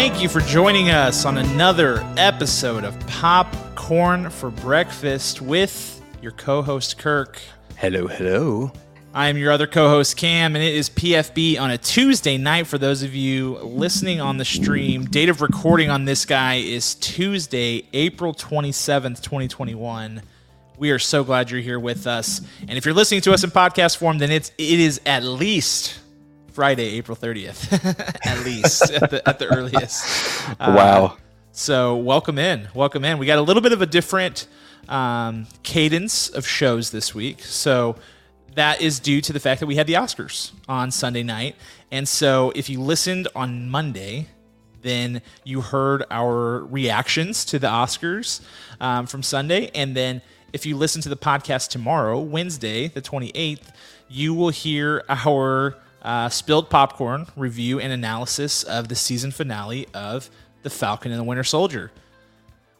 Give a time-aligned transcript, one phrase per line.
[0.00, 6.62] Thank you for joining us on another episode of Popcorn for Breakfast with your co
[6.62, 7.40] host, Kirk.
[7.76, 8.70] Hello, hello.
[9.12, 12.68] I am your other co host, Cam, and it is PFB on a Tuesday night
[12.68, 15.04] for those of you listening on the stream.
[15.04, 20.22] Date of recording on this guy is Tuesday, April 27th, 2021.
[20.78, 22.40] We are so glad you're here with us.
[22.68, 25.98] And if you're listening to us in podcast form, then it's it is at least
[26.58, 27.72] Friday, April 30th,
[28.26, 30.42] at least at, the, at the earliest.
[30.58, 31.16] Uh, wow.
[31.52, 33.18] So welcome in, welcome in.
[33.18, 34.48] We got a little bit of a different
[34.88, 37.44] um, cadence of shows this week.
[37.44, 37.94] So
[38.56, 41.54] that is due to the fact that we had the Oscars on Sunday night,
[41.92, 44.26] and so if you listened on Monday,
[44.82, 48.40] then you heard our reactions to the Oscars
[48.80, 53.70] um, from Sunday, and then if you listen to the podcast tomorrow, Wednesday, the 28th,
[54.08, 60.30] you will hear our uh, spilled popcorn review and analysis of the season finale of
[60.62, 61.90] The Falcon and the Winter Soldier,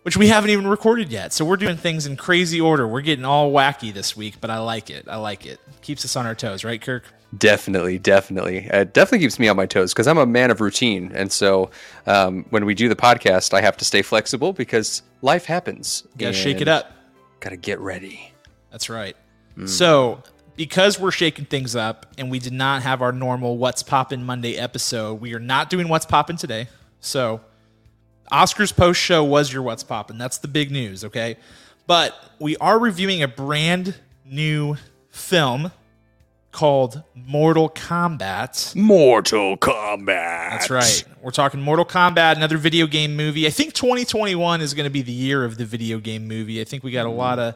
[0.03, 1.33] which we haven't even recorded yet.
[1.33, 2.87] So we're doing things in crazy order.
[2.87, 5.07] We're getting all wacky this week, but I like it.
[5.09, 5.61] I like it.
[5.83, 7.05] Keeps us on our toes, right, Kirk?
[7.37, 8.69] Definitely, definitely.
[8.73, 11.13] It definitely keeps me on my toes because I'm a man of routine.
[11.15, 11.71] And so
[12.07, 16.05] um, when we do the podcast, I have to stay flexible because life happens.
[16.17, 16.91] Gotta shake it up.
[17.41, 18.33] Gotta get ready.
[18.71, 19.15] That's right.
[19.59, 19.69] Mm.
[19.69, 20.23] So
[20.59, 24.57] because we're shaking things up and we did not have our normal What's Poppin' Monday
[24.57, 26.67] episode, we are not doing What's Poppin' today.
[26.99, 27.41] So,
[28.33, 30.19] Oscars post show was your What's Poppin'.
[30.19, 31.37] That's the big news, okay?
[31.87, 33.95] But we are reviewing a brand
[34.27, 34.77] new
[35.11, 35.71] film
[36.51, 38.75] called Mortal Kombat.
[38.75, 40.07] Mortal Kombat.
[40.51, 41.05] That's right.
[41.23, 43.47] We're talking Mortal Kombat, another video game movie.
[43.47, 46.61] I think 2021 is going to be the year of the video game movie.
[46.61, 47.55] I think we got a lot of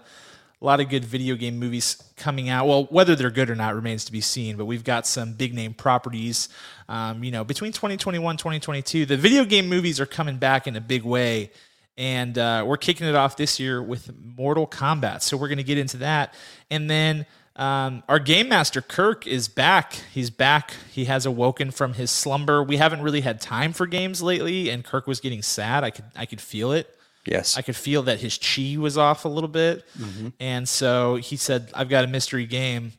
[0.62, 2.69] a lot of good video game movies coming out.
[2.69, 5.55] Well, whether they're good or not remains to be seen, but we've got some big
[5.55, 6.49] name properties.
[6.89, 10.81] Um, you know, between 2021 2022, the video game movies are coming back in a
[10.81, 11.50] big way.
[11.99, 15.23] And uh, we're kicking it off this year with Mortal Kombat.
[15.23, 16.33] So we're going to get into that.
[16.71, 19.94] And then um, our game master, Kirk, is back.
[20.12, 20.75] He's back.
[20.93, 22.62] He has awoken from his slumber.
[22.62, 25.84] We haven't really had time for games lately, and Kirk was getting sad.
[25.84, 26.97] I could, I could feel it.
[27.27, 27.56] Yes.
[27.56, 29.84] I could feel that his chi was off a little bit.
[29.99, 30.28] Mm-hmm.
[30.41, 32.93] And so he said, I've got a mystery game.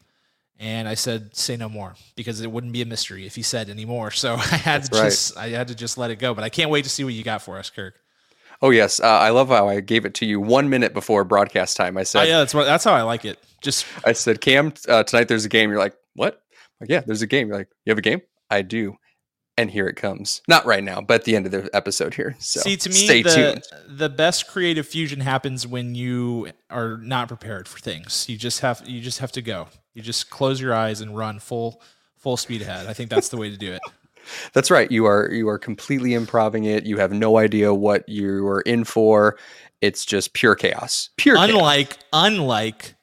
[0.59, 3.69] And I said, say no more because it wouldn't be a mystery if he said
[3.69, 4.11] any more.
[4.11, 6.33] So I had that's to just I had to just let it go.
[6.33, 7.95] But I can't wait to see what you got for us, Kirk.
[8.61, 11.75] Oh yes, uh, I love how I gave it to you one minute before broadcast
[11.75, 11.97] time.
[11.97, 13.37] I said, oh, yeah, that's what, that's how I like it.
[13.61, 15.69] Just I said, Cam, uh, tonight there's a game.
[15.69, 16.41] You're like, what?
[16.79, 17.49] Like, yeah, there's a game.
[17.49, 18.21] You're like, you have a game?
[18.49, 18.95] I do
[19.57, 20.41] and here it comes.
[20.47, 22.35] Not right now, but at the end of the episode here.
[22.39, 23.63] So see, to me, stay the, tuned.
[23.87, 28.27] The best creative fusion happens when you are not prepared for things.
[28.27, 29.67] You just have you just have to go.
[29.93, 31.81] You just close your eyes and run full
[32.17, 32.87] full speed ahead.
[32.87, 33.81] I think that's the way to do it.
[34.53, 34.89] That's right.
[34.89, 36.85] You are you are completely improving it.
[36.85, 39.37] You have no idea what you are in for.
[39.81, 41.09] It's just pure chaos.
[41.17, 41.35] Pure.
[41.37, 42.03] Unlike chaos.
[42.13, 42.95] unlike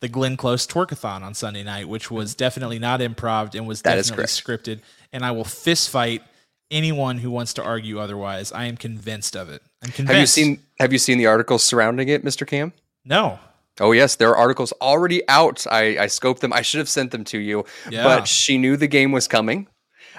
[0.00, 4.24] the Glenn Close Twerkathon on Sunday night, which was definitely not improv and was definitely
[4.24, 4.80] scripted.
[5.12, 6.22] And I will fist fight
[6.70, 8.52] anyone who wants to argue otherwise.
[8.52, 9.62] I am convinced of it.
[9.82, 10.12] I'm convinced.
[10.12, 12.46] Have you seen Have you seen the articles surrounding it, Mr.
[12.46, 12.72] Cam?
[13.04, 13.38] No.
[13.80, 15.66] Oh yes, there are articles already out.
[15.70, 16.52] I, I scoped them.
[16.52, 18.02] I should have sent them to you, yeah.
[18.02, 19.68] but she knew the game was coming.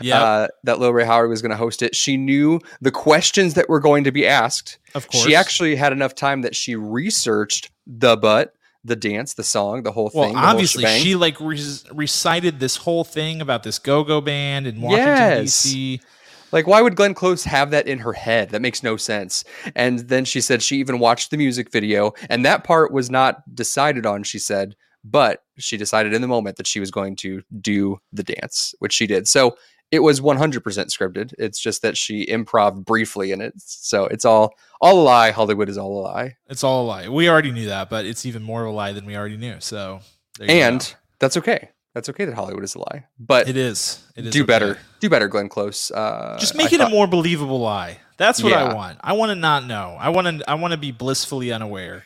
[0.02, 1.94] Yeah, uh, that Lil Rel Howery was going to host it.
[1.94, 4.78] She knew the questions that were going to be asked.
[4.96, 8.54] Of course, she actually had enough time that she researched the butt
[8.90, 10.34] the dance, the song, the whole thing.
[10.34, 11.60] Well, obviously, she like re-
[11.94, 15.64] recited this whole thing about this go-go band in Washington yes.
[15.64, 16.02] D.C.
[16.52, 18.50] Like, why would Glenn Close have that in her head?
[18.50, 19.44] That makes no sense.
[19.76, 23.56] And then she said she even watched the music video, and that part was not
[23.56, 24.24] decided on.
[24.24, 28.24] She said, but she decided in the moment that she was going to do the
[28.24, 29.28] dance, which she did.
[29.28, 29.56] So
[29.92, 31.34] it was 100% scripted.
[31.38, 33.54] It's just that she improv briefly in it.
[33.58, 35.32] So it's all all a lie.
[35.32, 36.38] Hollywood is all a lie.
[36.48, 37.10] It's all a lie.
[37.10, 39.56] We already knew that, but it's even more of a lie than we already knew.
[39.60, 40.02] So
[40.40, 40.86] and go.
[41.20, 41.70] that's okay.
[41.94, 43.06] That's okay that Hollywood is a lie.
[43.20, 44.04] But it is.
[44.16, 44.48] It is do okay.
[44.48, 44.78] better.
[45.00, 45.90] Do better, Glenn Close.
[45.90, 48.00] Uh, Just make I it thought, a more believable lie.
[48.18, 48.66] That's what yeah.
[48.66, 49.00] I want.
[49.02, 49.98] I want to not know.
[50.00, 50.50] I want to.
[50.50, 52.06] I want to be blissfully unaware.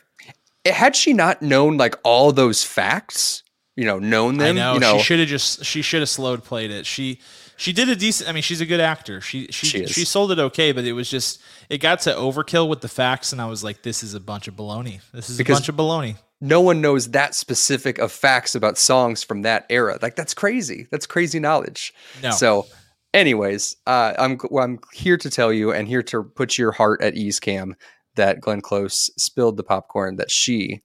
[0.65, 3.43] Had she not known like all those facts,
[3.75, 5.65] you know, known them, I know, you know, she should have just.
[5.65, 6.85] She should have slowed played it.
[6.85, 7.19] She
[7.57, 8.29] she did a decent.
[8.29, 9.21] I mean, she's a good actor.
[9.21, 12.67] She she she, she, sold it okay, but it was just it got to overkill
[12.67, 15.01] with the facts, and I was like, this is a bunch of baloney.
[15.13, 16.15] This is because a bunch of baloney.
[16.41, 19.97] No one knows that specific of facts about songs from that era.
[20.01, 20.87] Like that's crazy.
[20.91, 21.93] That's crazy knowledge.
[22.21, 22.31] No.
[22.31, 22.67] So,
[23.13, 27.01] anyways, uh, I'm well, I'm here to tell you and here to put your heart
[27.01, 27.75] at ease, Cam,
[28.15, 30.81] that Glenn Close spilled the popcorn that she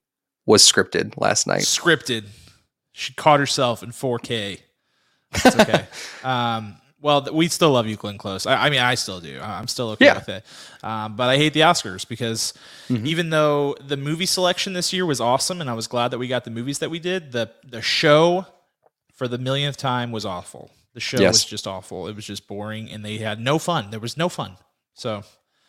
[0.47, 1.63] was scripted last night.
[1.63, 2.27] Scripted.
[2.93, 4.61] She caught herself in 4K.
[5.33, 5.87] It's okay.
[6.25, 8.45] um, well, th- we still love you, Glenn Close.
[8.47, 9.39] I, I mean, I still do.
[9.41, 10.15] I'm still okay Yeah.
[10.15, 10.45] with it.
[10.83, 12.55] Um, but I hate the Oscars because
[12.91, 16.27] even though the movie selection this year was awesome, and I was glad that we
[16.29, 18.47] got the movies that we did, the the show
[19.15, 20.71] for the millionth time was awful.
[20.95, 21.35] The show Yes.
[21.35, 22.09] was just awful.
[22.09, 23.91] It was just boring, and they had no fun.
[23.91, 24.57] There was no fun.
[24.95, 25.23] So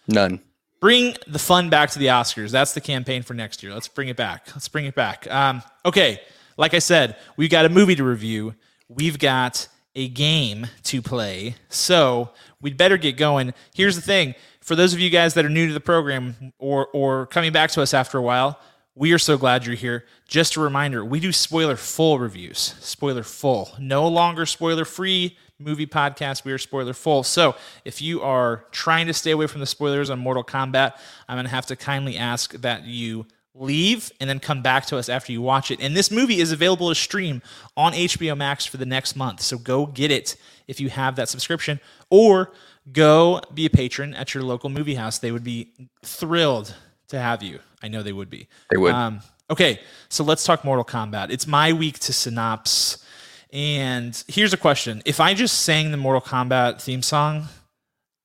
[0.08, 0.40] None.
[0.80, 2.50] bring the fun back to the Oscars.
[2.52, 3.72] That's the campaign for next year.
[3.74, 4.48] Let's bring it back.
[4.56, 5.30] Let's bring it back.
[5.30, 6.22] Um, okay,
[6.58, 8.56] like I said, we've got a movie to review.
[8.90, 11.56] We've got a game to play.
[11.70, 12.32] So
[12.62, 13.54] we'd better get going.
[13.74, 16.88] Here's the thing: for those of you guys that are new to the program or
[16.88, 18.60] or coming back to us after a while,
[18.96, 20.06] we are so glad you're here.
[20.28, 22.76] Just a reminder, we do spoiler full reviews.
[22.80, 23.70] Spoiler full.
[23.80, 26.44] No longer spoiler free movie podcast.
[26.44, 27.24] We are spoiler full.
[27.24, 30.94] So if you are trying to stay away from the spoilers on Mortal Kombat,
[31.28, 33.26] I'm going to have to kindly ask that you
[33.60, 35.80] leave and then come back to us after you watch it.
[35.82, 37.42] And this movie is available to stream
[37.76, 39.42] on HBO Max for the next month.
[39.42, 40.36] So go get it
[40.68, 41.80] if you have that subscription
[42.10, 42.54] or
[42.92, 45.20] go be a patron at your local movie house.
[45.20, 45.74] They would be
[46.04, 46.74] thrilled
[47.10, 47.60] to have you.
[47.84, 48.48] I know they would be.
[48.72, 48.94] They would.
[48.94, 49.20] Um,
[49.50, 49.80] okay,
[50.10, 51.30] so let's talk Mortal Kombat.
[51.30, 53.04] It's my week to synopse.
[53.52, 55.02] And here's a question.
[55.06, 57.48] If I just sang the Mortal Kombat theme song,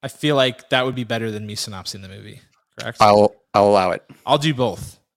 [0.02, 2.40] I feel like that would be better than me synopsing the movie.
[2.78, 2.98] Correct?
[3.00, 4.04] I'll I'll allow it.
[4.26, 4.98] I'll do both.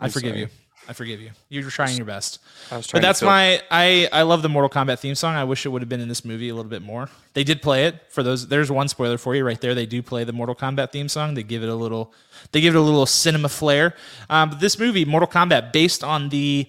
[0.00, 0.40] I I'm forgive sorry.
[0.40, 0.48] you.
[0.88, 1.30] I forgive you.
[1.50, 2.38] You were trying your best.
[2.70, 5.34] I was But that's my I I love the Mortal Kombat theme song.
[5.34, 7.10] I wish it would have been in this movie a little bit more.
[7.34, 8.48] They did play it for those.
[8.48, 9.74] There's one spoiler for you right there.
[9.74, 11.34] They do play the Mortal Kombat theme song.
[11.34, 12.14] They give it a little.
[12.52, 13.94] They give it a little cinema flair.
[14.30, 16.66] Um, but this movie, Mortal Kombat, based on the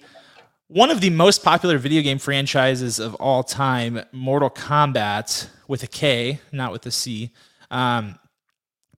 [0.66, 5.86] one of the most popular video game franchises of all time, Mortal Kombat with a
[5.88, 7.30] K, not with a C.
[7.70, 8.18] Um,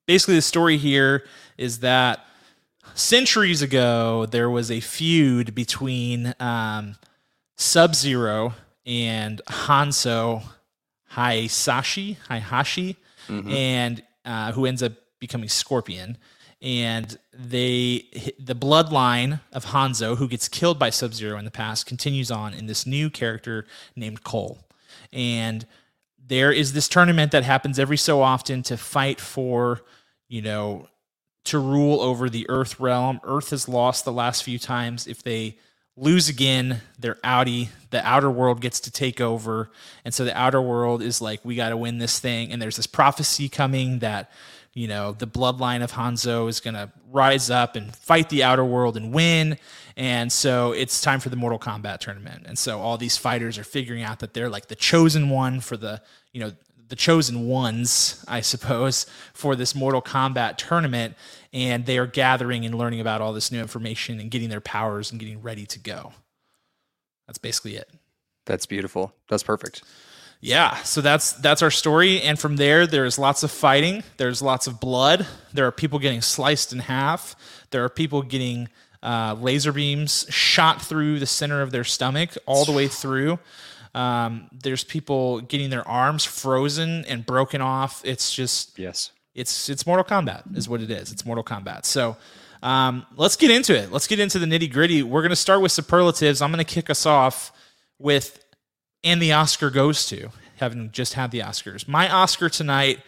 [0.05, 1.23] basically, the story here
[1.57, 2.25] is that
[2.95, 6.95] centuries ago there was a feud between um,
[7.57, 8.53] Sub Zero
[8.85, 10.43] and Hanzo
[11.15, 12.95] Haisashi, Haihashi,
[13.49, 16.17] and uh, who ends up becoming Scorpion.
[16.61, 18.05] And they,
[18.39, 22.53] the bloodline of Hanzo, who gets killed by Sub Zero in the past, continues on
[22.53, 24.59] in this new character named Cole.
[25.11, 25.65] And
[26.25, 29.81] there is this tournament that happens every so often to fight for,
[30.29, 30.87] you know,
[31.45, 33.19] to rule over the Earth realm.
[33.23, 35.07] Earth has lost the last few times.
[35.07, 35.57] If they
[35.95, 37.69] lose again, they're outie.
[37.91, 39.69] The outer world gets to take over.
[40.05, 42.51] And so the outer world is like, we got to win this thing.
[42.51, 44.31] And there's this prophecy coming that,
[44.73, 48.65] you know, the bloodline of Hanzo is going to rise up and fight the outer
[48.65, 49.59] world and win.
[49.95, 52.45] And so it's time for the Mortal Kombat tournament.
[52.47, 55.77] And so all these fighters are figuring out that they're like the chosen one for
[55.77, 56.53] the, you know,
[56.89, 61.15] the chosen ones, I suppose, for this Mortal Kombat tournament.
[61.51, 65.11] And they are gathering and learning about all this new information and getting their powers
[65.11, 66.13] and getting ready to go.
[67.27, 67.89] That's basically it.
[68.45, 69.13] That's beautiful.
[69.29, 69.83] That's perfect.
[70.41, 74.03] Yeah, so that's that's our story, and from there, there's lots of fighting.
[74.17, 75.25] There's lots of blood.
[75.53, 77.37] There are people getting sliced in half.
[77.69, 78.67] There are people getting
[79.01, 83.39] uh, laser beams shot through the center of their stomach all the way through.
[83.93, 88.01] Um, there's people getting their arms frozen and broken off.
[88.03, 89.11] It's just Yes.
[89.35, 91.11] it's it's Mortal Kombat is what it is.
[91.11, 91.85] It's Mortal Kombat.
[91.85, 92.17] So
[92.63, 93.91] um, let's get into it.
[93.91, 95.03] Let's get into the nitty gritty.
[95.03, 96.41] We're gonna start with superlatives.
[96.41, 97.51] I'm gonna kick us off
[97.99, 98.43] with
[99.03, 101.87] and the Oscar goes to having just had the Oscars.
[101.87, 102.99] My Oscar tonight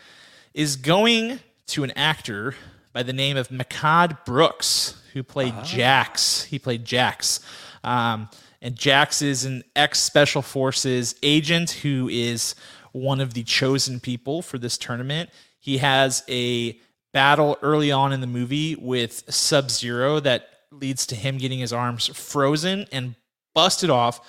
[0.53, 2.53] is going to an actor
[2.93, 6.43] by the name of Mehcad Brooks, who played Jax.
[6.43, 7.39] He played Jax.
[7.83, 8.29] Um,
[8.65, 12.55] and Jax is an ex Special Forces agent who is
[12.93, 15.29] one of the chosen people for this tournament.
[15.59, 16.79] He has a
[17.13, 21.71] battle early on in the movie with Sub Zero that leads to him getting his
[21.71, 23.13] arms frozen and
[23.53, 24.19] busted off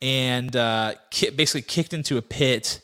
[0.00, 2.80] and uh, ki- basically kicked into a pit.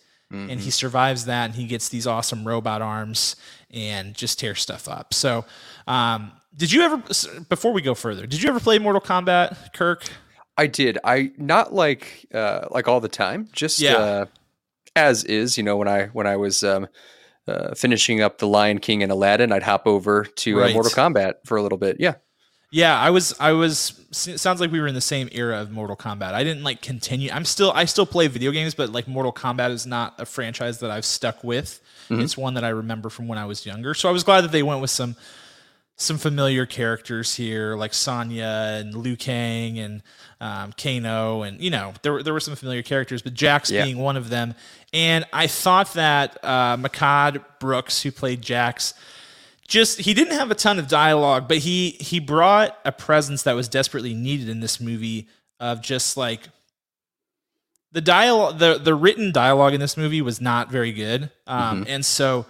[0.50, 3.36] And he survives that, and he gets these awesome robot arms
[3.70, 5.14] and just tears stuff up.
[5.14, 5.44] So,
[5.86, 7.00] um, did you ever?
[7.48, 10.10] Before we go further, did you ever play Mortal Kombat, Kirk?
[10.58, 10.98] I did.
[11.04, 13.96] I not like uh like all the time, just Yeah.
[13.96, 14.26] uh
[14.94, 16.88] as is, you know, when I when I was um
[17.48, 20.74] uh, finishing up The Lion King and Aladdin, I'd hop over to uh, Right.
[20.74, 21.98] Mortal Kombat for a little bit.
[22.00, 22.14] Yeah.
[22.72, 23.32] Yeah, I was.
[23.38, 24.00] I was.
[24.10, 26.34] Sounds like we were in the same era of Mortal Kombat.
[26.34, 27.30] I didn't like continue.
[27.32, 27.70] I'm still.
[27.72, 31.04] I still play video games, but like Mortal Kombat is not a franchise that I've
[31.04, 32.22] stuck with Mm-hmm.
[32.22, 33.92] It's one that I remember from when I was younger.
[33.92, 35.16] So I was glad that they went with some
[35.96, 40.02] some familiar characters here, like Sonya and Liu Kang and
[40.40, 43.84] um, Kano, and you know there there were some familiar characters, but Jax yeah.
[43.84, 44.54] being one of them.
[44.92, 48.94] And I thought that uh, Mehcad Brooks, who played Jax,
[49.66, 53.54] just he didn't have a ton of dialogue, but he he brought a presence that
[53.54, 56.48] was desperately needed in this movie of just like
[57.92, 61.90] the dialogue the the written dialogue in this movie was not very good um, mm-hmm.
[61.90, 62.44] and so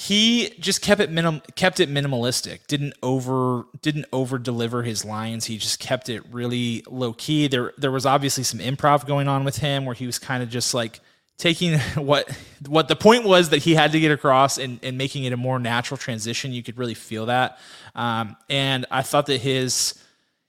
[0.00, 5.46] he just kept it minim kept it minimalistic didn't over didn't over deliver his lines.
[5.46, 9.42] He just kept it really low key there there was obviously some improv going on
[9.42, 11.00] with him where he was kind of just like
[11.36, 12.30] taking what
[12.68, 15.36] what the point was that he had to get across and, and making it a
[15.36, 16.52] more natural transition.
[16.52, 17.58] You could really feel that.
[17.96, 19.94] Um, and i thought that his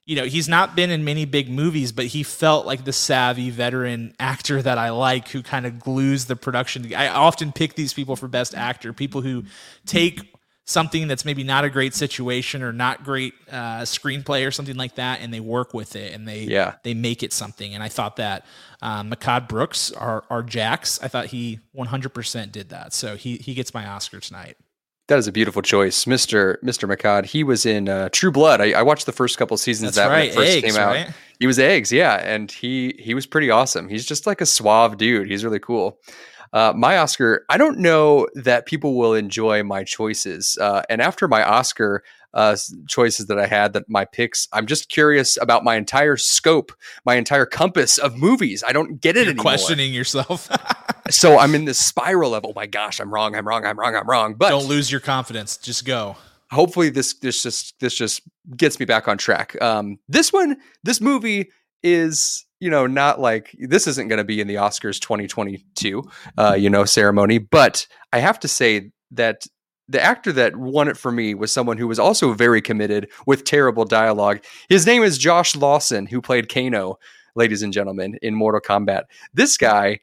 [0.10, 3.52] you know, he's not been in many big movies, but he felt like the savvy
[3.52, 6.92] veteran actor that I like who kind of glues the production.
[6.96, 9.44] I often pick these people for best actor, people who
[9.86, 10.34] take
[10.66, 14.96] something that's maybe not a great situation or not great uh, screenplay or something like
[14.96, 16.74] that, and they work with it and they yeah.
[16.82, 17.76] they make it something.
[17.76, 18.48] And I thought that
[18.82, 22.94] um, Mehcad Brooks, our our Jax, I thought he 100% did that.
[22.94, 24.58] So he he gets my Oscar tonight.
[25.10, 27.26] That is a beautiful choice, Mister Mister Mehcad.
[27.26, 28.62] He was in uh, True Blood.
[28.62, 30.20] I, I, watched the first couple seasons That's that right.
[30.20, 30.94] when it first eggs, came out.
[30.94, 31.10] Right?
[31.40, 33.90] He was eggs, yeah, and he he was pretty awesome.
[33.90, 35.28] He's just like a suave dude.
[35.28, 36.00] He's really cool.
[36.54, 40.60] Uh, my Oscar, I don't know that people will enjoy my choices.
[40.62, 42.04] Uh, and after my Oscar
[42.36, 42.56] uh,
[42.88, 46.72] choices that I had, that my picks, I'm just curious about my entire scope,
[47.04, 48.64] my entire compass of movies.
[48.68, 49.42] I don't get it You're anymore.
[49.42, 50.50] Questioning yourself.
[51.10, 53.96] so I'm in this spiral of, oh my gosh, I'm wrong, I'm wrong, I'm wrong,
[53.96, 54.34] I'm wrong.
[54.36, 55.58] But don't lose your confidence.
[55.58, 56.18] Just go.
[56.52, 58.22] Hopefully this this just this just
[58.56, 59.60] gets me back on track.
[59.62, 61.52] Um, this one, this movie
[61.84, 66.04] is you know not like this isn't going to be in the Oscars 2022
[66.38, 69.46] uh, you know ceremony, but I have to say that
[69.88, 73.44] the actor that won it for me was someone who was also very committed with
[73.44, 74.44] terrible dialogue.
[74.70, 77.00] His name is Josh Lawson, who played Kano,
[77.36, 79.06] ladies and gentlemen, in Mortal Kombat.
[79.34, 80.00] This guy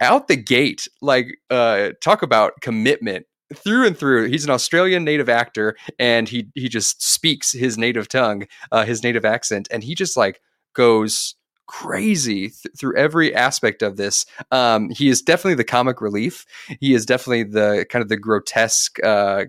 [0.00, 4.26] out the gate, like uh, talk about commitment through and through.
[4.26, 9.02] He's an Australian native actor, and he he just speaks his native tongue, uh, his
[9.02, 10.40] native accent, and he just like
[10.74, 11.34] goes
[11.66, 14.26] crazy th- through every aspect of this.
[14.50, 16.46] Um, he is definitely the comic relief.
[16.80, 19.44] He is definitely the kind of the grotesque uh,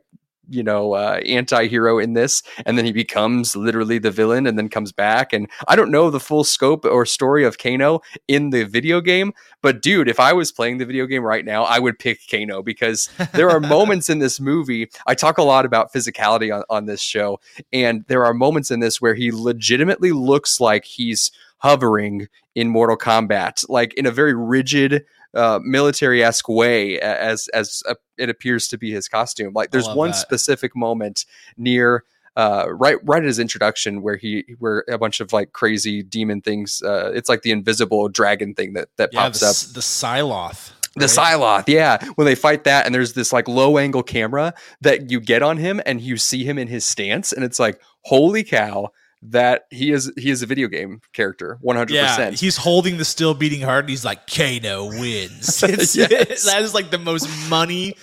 [0.50, 4.70] you know uh, anti-hero in this and then he becomes literally the villain and then
[4.70, 8.64] comes back and i don't know the full scope or story of kano in the
[8.64, 11.98] video game but dude if i was playing the video game right now i would
[12.00, 16.56] pick kano because there are moments in this movie i talk a lot about physicality
[16.56, 17.40] on, on this show
[17.72, 22.98] and there are moments in this where he legitimately looks like he's hovering in mortal
[22.98, 28.68] kombat like in a very rigid uh, military esque way as as uh, it appears
[28.68, 29.54] to be his costume.
[29.54, 30.18] Like there's one that.
[30.18, 31.26] specific moment
[31.58, 32.04] near.
[32.36, 36.40] Uh, right, right at his introduction, where he, where a bunch of like crazy demon
[36.40, 36.82] things.
[36.82, 39.56] Uh, it's like the invisible dragon thing that that yeah, pops the, up.
[39.74, 40.72] The Psylloth.
[40.96, 41.98] The Psylloth, yeah.
[42.16, 45.58] When they fight that, and there's this like low angle camera that you get on
[45.58, 48.90] him, and you see him in his stance, and it's like, holy cow!
[49.22, 53.34] That he is he is a video game character 100% yeah, he's holding the still
[53.34, 55.62] beating heart and he's like kano wins.
[55.70, 55.94] Yes.
[56.46, 57.96] that is like the most money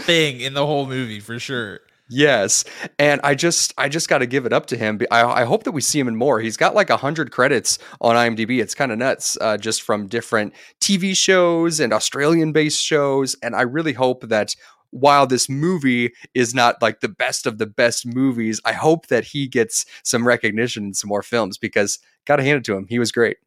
[0.00, 1.80] thing in the whole movie for sure.
[2.10, 2.64] Yes
[2.98, 5.00] and i just i just got to give it up to him.
[5.10, 6.40] I, I hope that we see him in more.
[6.40, 8.60] He's got like 100 credits on imdb.
[8.60, 13.54] It's kind of nuts uh, just from different tv shows and australian based shows and
[13.54, 14.54] i really hope that
[14.90, 19.24] while this movie is not like the best of the best movies, I hope that
[19.24, 22.86] he gets some recognition in some more films because gotta hand it to him.
[22.88, 23.38] He was great.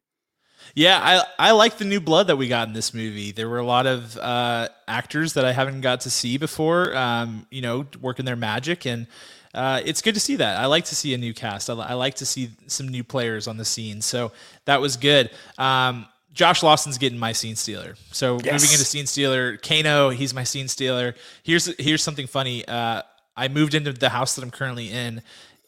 [0.74, 1.00] Yeah,
[1.38, 3.32] I I like the new blood that we got in this movie.
[3.32, 7.46] There were a lot of uh, actors that I haven't got to see before, um,
[7.50, 9.06] you know, working their magic, and
[9.54, 10.58] uh, it's good to see that.
[10.58, 11.68] I like to see a new cast.
[11.68, 14.00] I, I, like to see some new players on the scene.
[14.00, 14.32] So
[14.64, 15.30] that was good.
[15.58, 17.94] Um, Josh Lawson's getting my scene stealer.
[18.10, 18.52] So yes.
[18.52, 21.14] moving into scene stealer, Kano, he's my scene stealer.
[21.42, 22.66] Here's here's something funny.
[22.66, 23.02] Uh,
[23.36, 25.22] I moved into the house that I'm currently in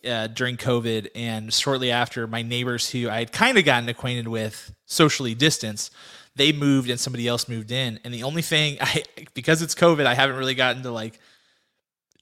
[0.06, 4.28] uh, during COVID, and shortly after, my neighbors who I had kind of gotten acquainted
[4.28, 5.92] with socially distanced,
[6.36, 8.00] they moved and somebody else moved in.
[8.04, 9.04] And the only thing I
[9.34, 11.20] because it's COVID, I haven't really gotten to like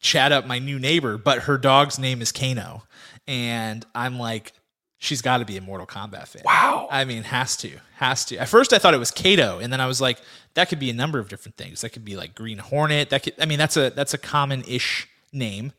[0.00, 2.82] chat up my new neighbor, but her dog's name is Kano,
[3.28, 4.52] and I'm like
[5.02, 6.42] she's got to be a Mortal Kombat fan.
[6.44, 6.86] Wow.
[6.88, 8.36] I mean, has to, has to.
[8.36, 10.18] At first, I thought it was Kato, and then I was like,
[10.54, 11.80] that could be a number of different things.
[11.80, 13.10] That could be like Green Hornet.
[13.10, 15.72] That could, I mean, that's a that's a common ish name.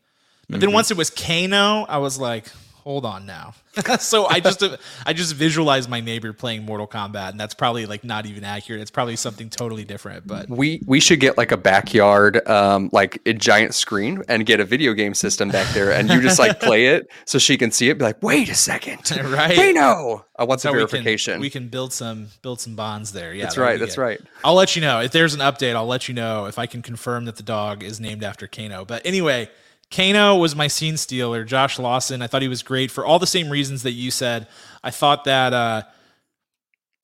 [0.46, 0.60] But mm-hmm.
[0.60, 2.48] then once it was Kano, I was like,
[2.84, 3.54] hold on now.
[3.98, 4.62] so I just
[5.04, 8.80] I just visualize my neighbor playing Mortal Kombat, and that's probably like not even accurate.
[8.82, 10.26] It's probably something totally different.
[10.26, 14.60] But we we should get like a backyard, um, like a giant screen, and get
[14.60, 17.72] a video game system back there, and you just like play it so she can
[17.72, 17.98] see it.
[17.98, 19.50] Be like, wait a second, right?
[19.56, 21.40] Hey, no, I want So the we can- verification.
[21.40, 23.34] We can, build some build some bonds there.
[23.34, 23.80] Yeah, that's right.
[23.80, 24.02] That's good.
[24.02, 24.20] right.
[24.44, 25.74] I'll let you know if there's an update.
[25.74, 28.84] I'll let you know if I can confirm that the dog is named after Kano.
[28.84, 29.48] But anyway,
[29.90, 31.44] Kano was my scene stealer.
[31.44, 32.22] Josh Lawson.
[32.22, 34.48] I thought he was great for all the same reasons that you said.
[34.82, 35.82] I thought that uh,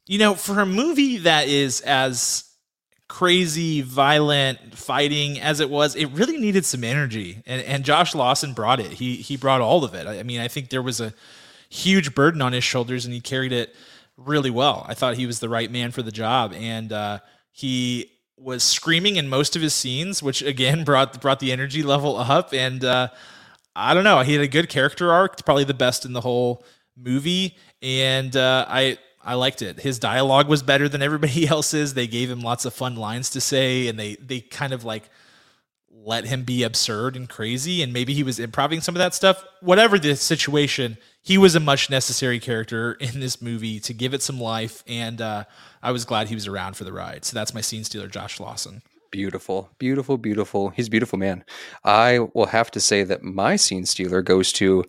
[0.06, 2.44] you know, for a movie that is as
[3.08, 8.52] crazy, violent fighting as it was, it really needed some energy, and and Josh Lawson
[8.52, 8.92] brought it.
[8.92, 10.06] He he brought all of it.
[10.06, 11.14] I, I mean, I think there was a
[11.68, 13.74] huge burden on his shoulders, and he carried it
[14.16, 14.84] really well.
[14.88, 17.18] I thought he was the right man for the job, and uh,
[17.52, 18.10] he
[18.40, 22.52] was screaming in most of his scenes, which again brought brought the energy level up.
[22.52, 23.08] And uh,
[23.76, 26.64] I don't know, he had a good character arc, probably the best in the whole
[26.96, 28.98] movie, and uh, I.
[29.22, 29.80] I liked it.
[29.80, 31.92] His dialogue was better than everybody else's.
[31.92, 35.10] They gave him lots of fun lines to say, and they they kind of like
[36.04, 39.44] let him be absurd and crazy and maybe he was improving some of that stuff
[39.60, 44.22] whatever the situation he was a much necessary character in this movie to give it
[44.22, 45.44] some life and uh,
[45.82, 48.40] i was glad he was around for the ride so that's my scene stealer josh
[48.40, 50.68] lawson Beautiful, beautiful, beautiful.
[50.68, 51.44] He's a beautiful man.
[51.82, 54.84] I will have to say that my scene stealer goes to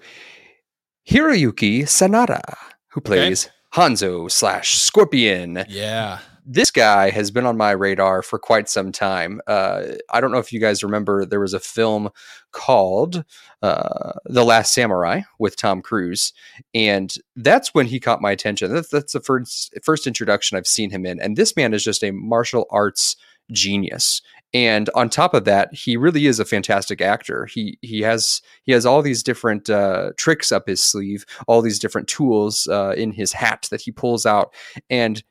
[1.10, 2.42] Hiroyuki Sanada,
[2.90, 5.66] who plays Hanzo slash Scorpion.
[5.68, 6.20] yeah
[6.54, 9.40] This guy has been on my radar for quite some time.
[9.48, 12.10] Uh, I don't know if you guys remember, there was a film
[12.52, 13.24] called
[13.62, 16.34] uh, The Last Samurai with Tom Cruise,
[16.74, 18.74] and that's when he caught my attention.
[18.74, 22.04] That's, that's the first first introduction I've seen him in, and this man is just
[22.04, 23.16] a martial arts
[23.54, 24.22] genius.
[24.54, 27.46] And on top of that, he really is a fantastic actor.
[27.46, 31.80] He he has he has all these different uh, tricks up his sleeve, all these
[31.80, 34.54] different tools uh, in his hat that he pulls out,
[34.90, 35.24] and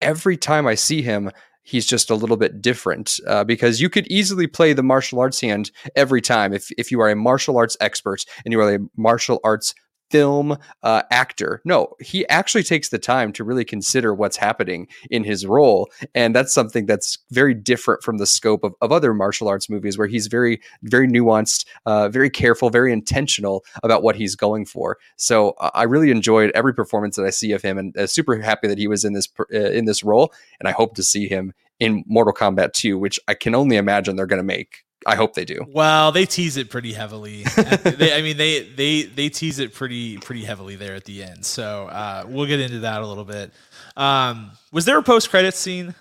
[0.00, 1.30] every time I see him,
[1.62, 5.40] he's just a little bit different uh, because you could easily play the martial arts
[5.40, 6.52] hand every time.
[6.52, 9.74] If if you are a martial arts expert and you are a martial arts
[10.10, 11.60] film uh, actor.
[11.64, 15.90] No, he actually takes the time to really consider what's happening in his role.
[16.14, 19.98] And that's something that's very different from the scope of, of other martial arts movies
[19.98, 24.98] where he's very, very nuanced, uh, very careful, very intentional about what he's going for.
[25.16, 28.40] So uh, I really enjoyed every performance that I see of him and uh, super
[28.40, 30.32] happy that he was in this, uh, in this role.
[30.60, 34.16] And I hope to see him in Mortal Kombat 2, which I can only imagine
[34.16, 34.84] they're going to make.
[35.06, 35.64] I hope they do.
[35.68, 37.44] well they tease it pretty heavily
[37.84, 41.44] they, i mean they they they tease it pretty pretty heavily there at the end
[41.46, 43.52] so uh, we'll get into that a little bit
[43.96, 45.94] um, was there a post-credit scene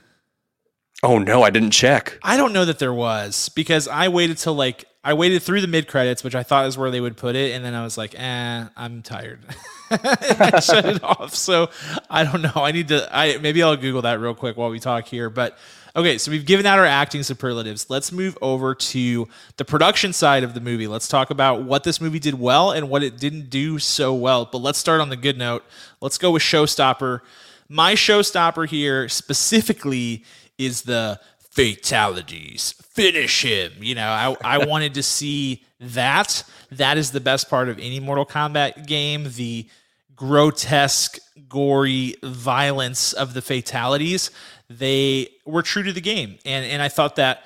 [1.03, 2.17] Oh no, I didn't check.
[2.23, 5.67] I don't know that there was because I waited till like I waited through the
[5.67, 7.99] mid credits, which I thought is where they would put it, and then I was
[7.99, 9.41] like, eh, I'm tired.
[9.91, 11.35] I shut it off.
[11.35, 11.69] So
[12.09, 12.51] I don't know.
[12.55, 13.07] I need to.
[13.15, 15.29] I maybe I'll Google that real quick while we talk here.
[15.29, 15.55] But
[15.97, 17.89] okay, so we've given out our acting superlatives.
[17.89, 20.87] Let's move over to the production side of the movie.
[20.87, 24.45] Let's talk about what this movie did well and what it didn't do so well.
[24.45, 25.65] But let's start on the good note.
[25.99, 27.21] Let's go with showstopper.
[27.67, 30.23] My showstopper here specifically
[30.57, 32.73] is the fatalities.
[32.73, 33.73] Finish him.
[33.79, 36.43] You know, I, I wanted to see that.
[36.71, 39.31] That is the best part of any Mortal Kombat game.
[39.35, 39.67] The
[40.15, 44.31] grotesque, gory violence of the fatalities.
[44.69, 46.37] They were true to the game.
[46.45, 47.43] And and I thought that,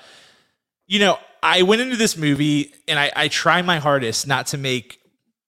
[0.86, 4.58] you know, I went into this movie and I, I try my hardest not to
[4.58, 5.00] make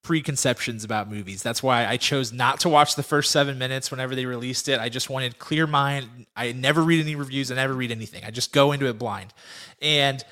[0.03, 1.43] preconceptions about movies.
[1.43, 4.79] That's why I chose not to watch the first seven minutes whenever they released it.
[4.79, 6.27] I just wanted clear mind.
[6.37, 7.51] I never read any reviews.
[7.51, 8.23] I never read anything.
[8.25, 9.33] I just go into it blind.
[9.81, 10.23] And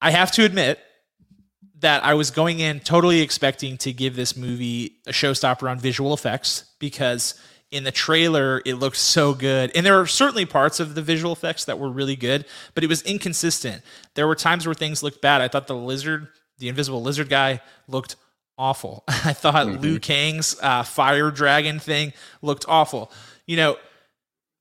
[0.00, 0.78] I have to admit
[1.80, 6.14] that I was going in totally expecting to give this movie a showstopper on visual
[6.14, 7.34] effects because
[7.72, 9.72] in the trailer it looked so good.
[9.74, 12.86] And there are certainly parts of the visual effects that were really good, but it
[12.86, 13.82] was inconsistent.
[14.14, 15.40] There were times where things looked bad.
[15.40, 18.16] I thought the lizard, the invisible lizard guy, looked
[18.58, 19.02] awful.
[19.08, 23.10] I thought Liu Kang's uh, fire dragon thing looked awful.
[23.46, 23.76] You know,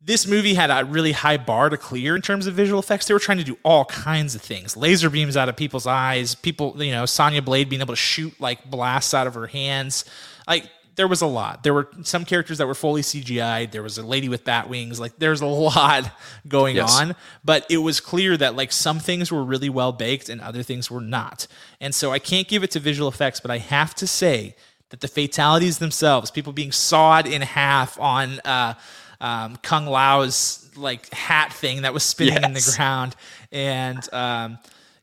[0.04, 3.06] this movie had a really high bar to clear in terms of visual effects.
[3.06, 6.34] They were trying to do all kinds of things laser beams out of people's eyes,
[6.34, 10.06] people, you know, Sonya Blade being able to shoot like blasts out of her hands.
[10.48, 11.64] Like, there was a lot.
[11.64, 13.72] There were some characters that were fully CGI'd.
[13.72, 15.00] There was a lady with bat wings.
[15.00, 16.12] Like, there's a lot
[16.48, 17.00] going Yes.
[17.00, 17.16] on.
[17.46, 20.92] But it was clear that like some things were really well baked and other things
[20.92, 21.48] were not.
[21.80, 24.56] And so I can't give it to visual effects, but I have to say
[24.90, 28.74] that the fatalities themselves, people being sawed in half on uh,
[29.22, 33.16] um, Kung Lao's like hat thing that was spinning in the ground,
[33.52, 34.58] and um,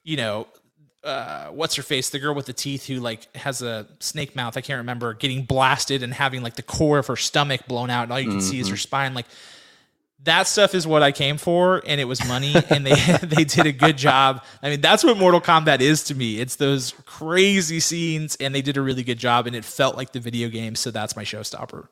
[0.04, 0.46] you know
[1.04, 4.56] uh, what's her face, the girl with the teeth who like has a snake mouth.
[4.56, 8.04] I can't remember getting blasted and having like the core of her stomach blown out,
[8.04, 8.48] and all you can mm-hmm.
[8.48, 8.80] see is her mm-hmm.
[8.80, 9.14] spine.
[9.14, 9.26] Like
[10.24, 13.66] that stuff is what I came for, and it was money, and they they did
[13.66, 14.44] a good job.
[14.62, 16.40] I mean, that's what Mortal Kombat is to me.
[16.40, 20.12] It's those crazy scenes, and they did a really good job, and it felt like
[20.12, 20.74] the video game.
[20.74, 21.88] So that's my showstopper.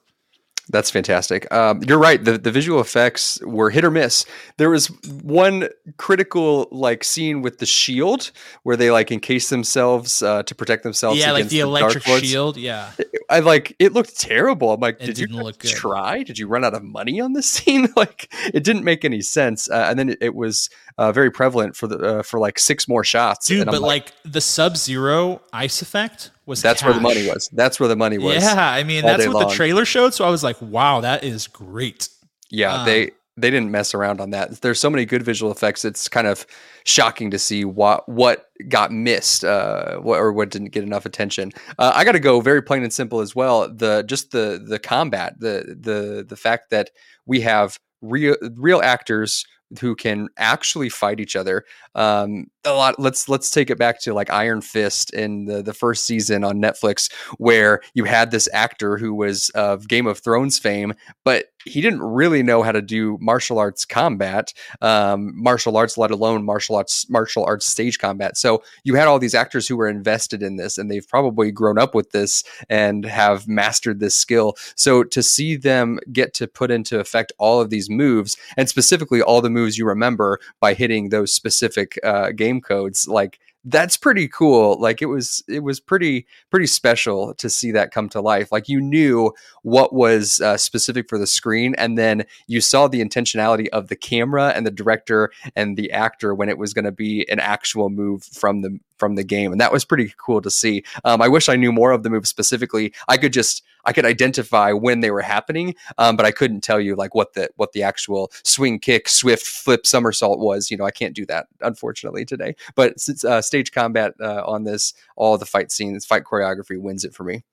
[0.68, 1.52] That's fantastic.
[1.52, 2.22] Um, you're right.
[2.22, 4.26] The the visual effects were hit or miss.
[4.56, 4.88] There was
[5.22, 8.32] one critical like scene with the shield
[8.64, 11.20] where they like encase themselves uh, to protect themselves.
[11.20, 12.56] Yeah, like the, the electric shield.
[12.56, 12.90] Yeah.
[13.28, 14.72] I like it looked terrible.
[14.72, 16.24] I'm like, it did you try?
[16.24, 17.88] Did you run out of money on this scene?
[17.96, 19.70] like, it didn't make any sense.
[19.70, 22.88] Uh, and then it, it was uh, very prevalent for the uh, for like six
[22.88, 23.46] more shots.
[23.46, 26.86] Dude, but like, like the Sub Zero ice effect was that's cash.
[26.86, 27.48] where the money was.
[27.52, 28.42] That's where the money was.
[28.42, 29.48] Yeah, I mean that's what long.
[29.48, 30.14] the trailer showed.
[30.14, 32.08] So I was like, wow, that is great.
[32.50, 34.62] Yeah, um, they they didn't mess around on that.
[34.62, 35.84] There's so many good visual effects.
[35.84, 36.46] It's kind of
[36.84, 41.52] shocking to see what what got missed uh, what, or what didn't get enough attention.
[41.78, 43.68] Uh, I got to go very plain and simple as well.
[43.68, 46.90] The just the the combat, the the the fact that
[47.26, 49.44] we have real real actors
[49.80, 51.64] who can actually fight each other.
[51.94, 52.98] Um, a lot.
[52.98, 56.60] Let's let's take it back to like Iron Fist in the the first season on
[56.60, 61.80] Netflix, where you had this actor who was of Game of Thrones fame, but he
[61.80, 66.76] didn't really know how to do martial arts combat, um, martial arts, let alone martial
[66.76, 68.36] arts martial arts stage combat.
[68.36, 71.78] So you had all these actors who were invested in this, and they've probably grown
[71.78, 74.54] up with this and have mastered this skill.
[74.76, 79.20] So to see them get to put into effect all of these moves, and specifically
[79.20, 84.28] all the moves you remember by hitting those specific uh, game codes, like that's pretty
[84.28, 88.52] cool like it was it was pretty pretty special to see that come to life
[88.52, 93.04] like you knew what was uh, specific for the screen and then you saw the
[93.04, 96.92] intentionality of the camera and the director and the actor when it was going to
[96.92, 100.50] be an actual move from the from the game, and that was pretty cool to
[100.50, 100.84] see.
[101.04, 102.92] Um, I wish I knew more of the moves specifically.
[103.08, 106.80] I could just I could identify when they were happening, um, but I couldn't tell
[106.80, 110.70] you like what the what the actual swing, kick, swift, flip, somersault was.
[110.70, 112.56] You know, I can't do that unfortunately today.
[112.74, 117.04] But since uh, stage combat uh, on this, all the fight scenes, fight choreography wins
[117.04, 117.44] it for me.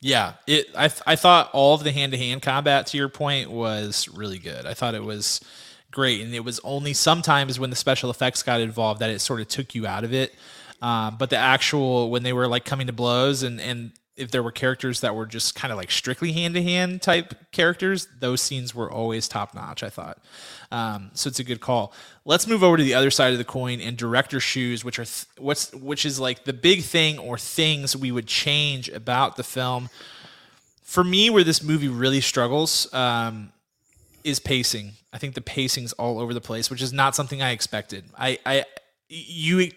[0.00, 0.66] Yeah, it.
[0.76, 4.38] I I thought all of the hand to hand combat, to your point, was really
[4.38, 4.66] good.
[4.66, 5.40] I thought it was
[5.90, 9.40] great, and it was only sometimes when the special effects got involved that it sort
[9.40, 10.34] of took you out of it.
[10.82, 14.42] Um, but the actual when they were like coming to blows and and if there
[14.42, 18.40] were characters that were just kind of like strictly hand to hand type characters, those
[18.40, 19.82] scenes were always top notch.
[19.82, 20.18] I thought,
[20.70, 21.92] um, so it's a good call.
[22.24, 25.04] Let's move over to the other side of the coin and director shoes, which are
[25.04, 29.44] th- what's which is like the big thing or things we would change about the
[29.44, 29.90] film.
[30.82, 33.52] For me, where this movie really struggles um,
[34.22, 34.92] is pacing.
[35.12, 38.04] I think the pacing's all over the place, which is not something I expected.
[38.16, 38.64] I, I
[39.08, 39.70] you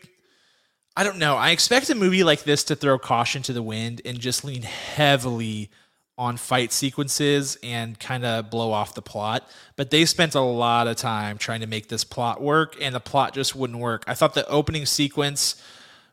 [0.98, 1.36] I don't know.
[1.36, 4.64] I expect a movie like this to throw caution to the wind and just lean
[4.64, 5.70] heavily
[6.18, 9.48] on fight sequences and kind of blow off the plot.
[9.76, 13.00] But they spent a lot of time trying to make this plot work, and the
[13.00, 14.06] plot just wouldn't work.
[14.08, 15.62] I thought the opening sequence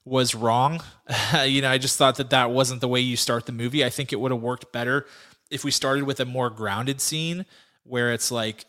[0.05, 0.83] was wrong.
[1.47, 3.87] you know, I just thought that that wasn't the way you start the movie.
[3.87, 5.07] I think it would have worked better
[5.51, 7.47] if we started with a more grounded scene
[7.85, 8.67] where it's like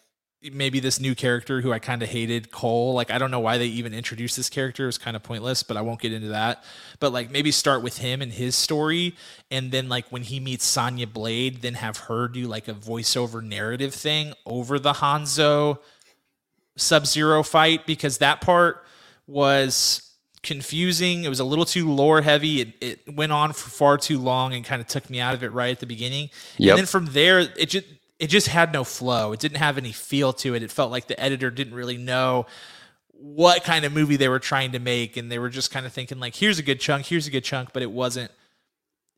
[0.54, 2.94] maybe this new character who I kind of hated, Cole.
[2.94, 4.84] Like I don't know why they even introduced this character.
[4.84, 6.64] It was kind of pointless, but I won't get into that.
[7.00, 9.16] But like maybe start with him and his story,
[9.52, 13.44] and then like when he meets Sonya Blade, then have her do like a voiceover
[13.44, 15.80] narrative thing over the Hanzo
[16.78, 18.84] Sub Zero fight because that part
[19.28, 20.06] was
[20.46, 21.24] confusing.
[21.24, 22.62] It was a little too lore heavy.
[22.62, 25.44] It, it went on for far too long and kind of took me out of
[25.44, 26.30] it right at the beginning.
[26.58, 26.72] Yep.
[26.72, 27.86] And then from there, it just
[28.20, 29.34] it just had no flow.
[29.34, 30.64] It didn't have any feel to it.
[30.64, 32.46] It felt like the editor didn't really know
[33.12, 35.94] what kind of movie they were trying to make and they were just kind of
[35.94, 38.32] thinking like here's a good chunk, here's a good chunk, but it wasn't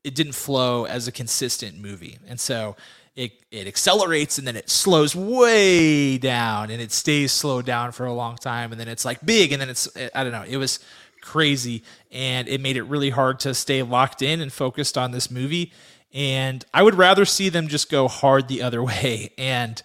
[0.04, 2.18] it didn't flow as a consistent movie.
[2.26, 2.76] And so
[3.16, 8.06] it it accelerates and then it slows way down and it stays slowed down for
[8.06, 10.44] a long time and then it's like big and then it's eh, I don't know.
[10.46, 10.78] It was
[11.20, 11.82] crazy
[12.12, 15.72] and it made it really hard to stay locked in and focused on this movie
[16.12, 19.82] and I would rather see them just go hard the other way and,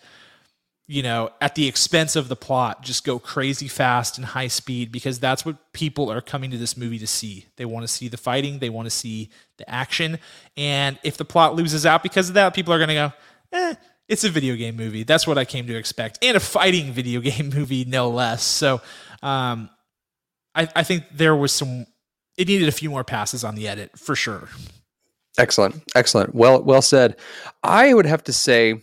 [0.87, 4.91] you know, at the expense of the plot, just go crazy fast and high speed
[4.91, 7.45] because that's what people are coming to this movie to see.
[7.55, 10.19] They want to see the fighting, they want to see the action.
[10.57, 13.13] And if the plot loses out because of that, people are going to go,
[13.53, 13.75] eh,
[14.09, 15.03] it's a video game movie.
[15.03, 16.19] That's what I came to expect.
[16.21, 18.43] And a fighting video game movie, no less.
[18.43, 18.81] So
[19.21, 19.69] um,
[20.53, 21.85] I, I think there was some,
[22.37, 24.49] it needed a few more passes on the edit for sure.
[25.37, 26.35] Excellent, excellent.
[26.35, 27.17] Well, well said.
[27.63, 28.81] I would have to say,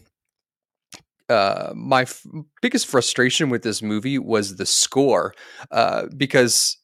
[1.28, 2.26] uh, my f-
[2.60, 5.32] biggest frustration with this movie was the score,
[5.70, 6.76] uh, because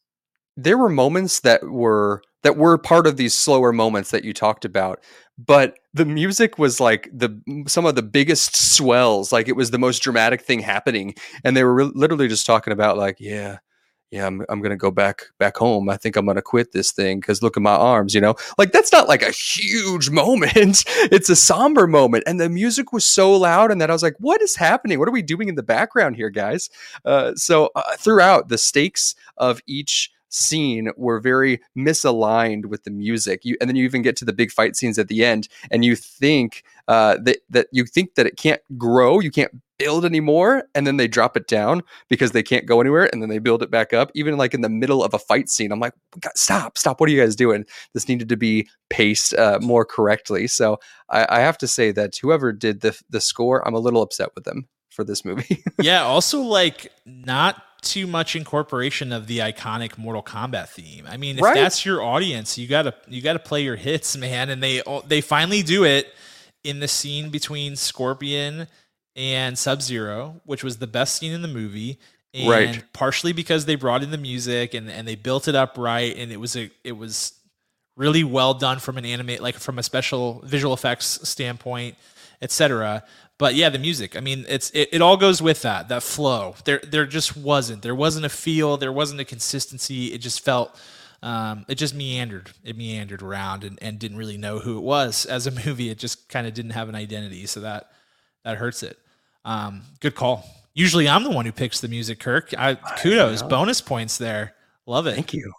[0.57, 4.65] there were moments that were that were part of these slower moments that you talked
[4.65, 5.03] about
[5.39, 9.79] but the music was like the some of the biggest swells like it was the
[9.79, 13.59] most dramatic thing happening and they were re- literally just talking about like yeah
[14.11, 15.89] yeah i'm, I'm gonna go back back home.
[15.89, 18.35] I think i'm gonna quit this thing because look at my arms you know?
[18.59, 20.85] Like that's not like a huge moment.
[21.13, 22.25] It's a somber moment.
[22.27, 24.99] And the music was so loud and that i was like what is happening?
[24.99, 26.71] What are we doing in the background here guys?
[27.05, 33.45] Uh, so uh, throughout the stakes of each scene were very misaligned with the music.
[33.45, 35.85] You, and then you even get to the big fight scenes at the end, and
[35.85, 40.65] you think uh, that that you think that it can't grow, you can't build anymore,
[40.75, 43.63] and then they drop it down because they can't go anywhere, and then they build
[43.63, 44.11] it back up.
[44.15, 45.95] Even like in the middle of a fight scene, I'm like,
[46.35, 47.01] stop, stop!
[47.01, 47.65] What are you guys doing?
[47.95, 50.47] This needed to be paced uh, more correctly.
[50.47, 50.79] So
[51.11, 54.31] I, I have to say that whoever did the the score, I'm a little upset
[54.35, 55.63] with them for this movie.
[55.81, 61.07] yeah, also like not too much incorporation of the iconic Mortal Kombat theme.
[61.09, 61.55] I mean, if right?
[61.55, 64.51] that's your audience, you gotta you gotta play your hits, man.
[64.51, 66.13] And they oh, they finally do it
[66.65, 68.67] in the scene between Scorpion
[69.15, 71.99] and Sub Zero, which was the best scene in the movie.
[72.35, 72.85] And right.
[72.93, 76.31] partially because they brought in the music and, and they built it up right, and
[76.31, 77.33] it was a it was
[77.97, 81.97] really well done from an anime like from a special visual effects standpoint,
[82.43, 83.05] etc.
[83.39, 84.17] But yeah, the music.
[84.17, 86.55] I mean, it's it, it all goes with that that flow.
[86.65, 88.77] There there just wasn't there wasn't a feel.
[88.77, 90.07] There wasn't a consistency.
[90.13, 90.79] It just felt.
[91.23, 92.51] Um, it just meandered.
[92.63, 95.89] It meandered around and, and didn't really know who it was as a movie.
[95.89, 97.91] It just kind of didn't have an identity, so that
[98.45, 98.99] that hurts it.
[99.45, 100.45] Um, good call.
[100.75, 102.21] Usually, I'm the one who picks the music.
[102.21, 104.55] Kirk, I, kudos, I bonus points there.
[104.85, 105.15] Love it.
[105.15, 105.53] Thank you.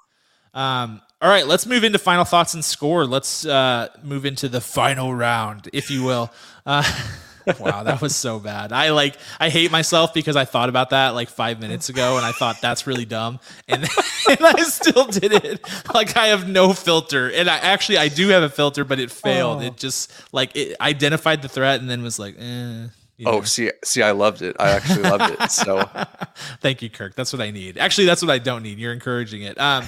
[0.53, 3.05] Um, all right, let's move into final thoughts and score.
[3.05, 6.31] Let's uh, move into the final round, if you will.
[6.65, 6.83] Uh,
[7.59, 8.71] wow, that was so bad.
[8.71, 12.25] I like I hate myself because I thought about that like five minutes ago and
[12.25, 13.39] I thought that's really dumb.
[13.67, 13.83] And,
[14.29, 15.61] and I still did it.
[15.93, 17.31] Like I have no filter.
[17.31, 19.61] And I actually I do have a filter, but it failed.
[19.61, 19.65] Oh.
[19.65, 22.87] It just like it identified the threat and then was like, eh.
[23.17, 23.37] You oh, know.
[23.39, 24.55] Oh, see, see, I loved it.
[24.59, 25.51] I actually loved it.
[25.51, 25.89] So,
[26.61, 27.15] thank you, Kirk.
[27.15, 27.79] That's what I need.
[27.79, 28.77] Actually, that's what I don't need.
[28.77, 29.59] You're encouraging it.
[29.59, 29.85] Um,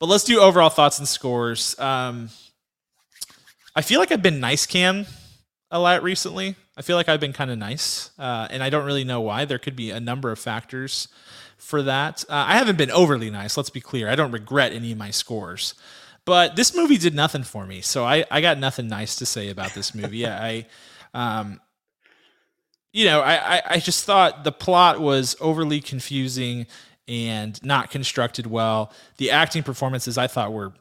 [0.00, 1.78] but let's do overall thoughts and scores.
[1.78, 2.28] Um,
[3.76, 5.06] I feel like I've been nice, Cam,
[5.70, 6.56] a lot recently.
[6.80, 9.44] I feel like I've been kind of nice, uh, and I don't really know why.
[9.44, 11.08] There could be a number of factors
[11.58, 12.24] for that.
[12.26, 13.58] Uh, I haven't been overly nice.
[13.58, 14.08] Let's be clear.
[14.08, 15.74] I don't regret any of my scores,
[16.24, 17.82] but this movie did nothing for me.
[17.82, 20.26] So I, I got nothing nice to say about this movie.
[20.26, 20.64] I,
[21.12, 21.60] um,
[22.94, 26.66] you know, I, I, I just thought the plot was overly confusing
[27.06, 28.90] and not constructed well.
[29.18, 30.72] The acting performances I thought were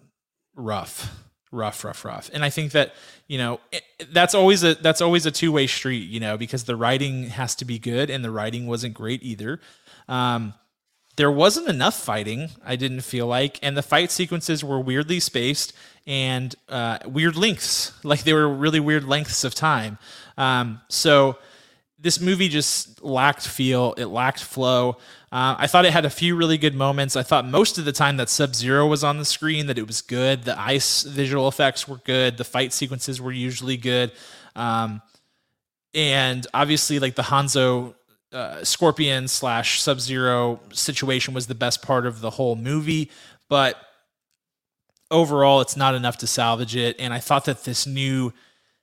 [0.55, 2.29] rough rough rough rough.
[2.33, 2.93] And i think that
[3.27, 6.75] you know it, that's always a that's always a two-way street you know because the
[6.75, 9.59] writing has to be good and the writing wasn't great either.
[10.07, 10.53] Um,
[11.15, 15.73] there wasn't enough fighting i didn't feel like and the fight sequences were weirdly spaced
[16.09, 17.93] and uh, weird lengths.
[18.03, 19.99] Like they were really weird lengths of time.
[20.37, 21.37] Um, so
[22.01, 24.97] this movie just lacked feel it lacked flow
[25.31, 27.15] uh, I thought it had a few really good moments.
[27.15, 29.85] I thought most of the time that Sub Zero was on the screen that it
[29.85, 30.43] was good.
[30.43, 32.37] The ice visual effects were good.
[32.37, 34.11] The fight sequences were usually good.
[34.55, 35.03] Um,
[35.93, 37.93] and obviously, like the Hanzo
[38.33, 43.11] uh, Scorpion slash Sub Zero situation was the best part of the whole movie.
[43.49, 43.75] But
[45.11, 46.95] overall, it's not enough to salvage it.
[46.97, 48.33] And I thought that this new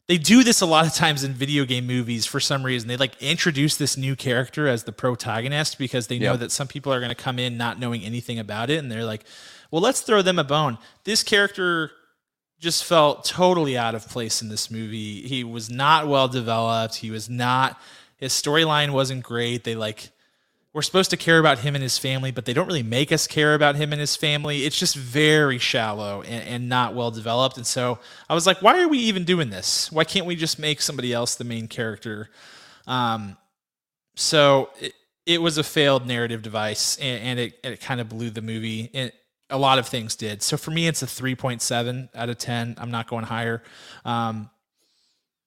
[0.09, 2.89] they do this a lot of times in video game movies for some reason.
[2.89, 6.41] They like introduce this new character as the protagonist because they know yep.
[6.41, 9.05] that some people are going to come in not knowing anything about it and they're
[9.05, 9.25] like,
[9.71, 11.91] "Well, let's throw them a bone." This character
[12.59, 15.23] just felt totally out of place in this movie.
[15.23, 16.97] He was not well developed.
[16.97, 17.79] He was not
[18.17, 19.65] his storyline wasn't great.
[19.65, 20.11] They like
[20.77, 23.27] we're supposed to care about him and his family, but they don't really make us
[23.27, 24.67] care about him and his family.
[24.67, 27.57] It's just very shallow and, and, not well developed.
[27.57, 29.91] And so I was like, why are we even doing this?
[29.91, 32.29] Why can't we just make somebody else the main character?
[32.87, 33.39] Um,
[34.17, 34.93] so it,
[35.25, 38.91] it, was a failed narrative device and, and it, it kind of blew the movie.
[38.93, 39.13] And
[39.49, 40.43] a lot of things did.
[40.43, 42.75] So for me, it's a 3.7 out of 10.
[42.77, 43.63] I'm not going higher.
[44.05, 44.51] Um,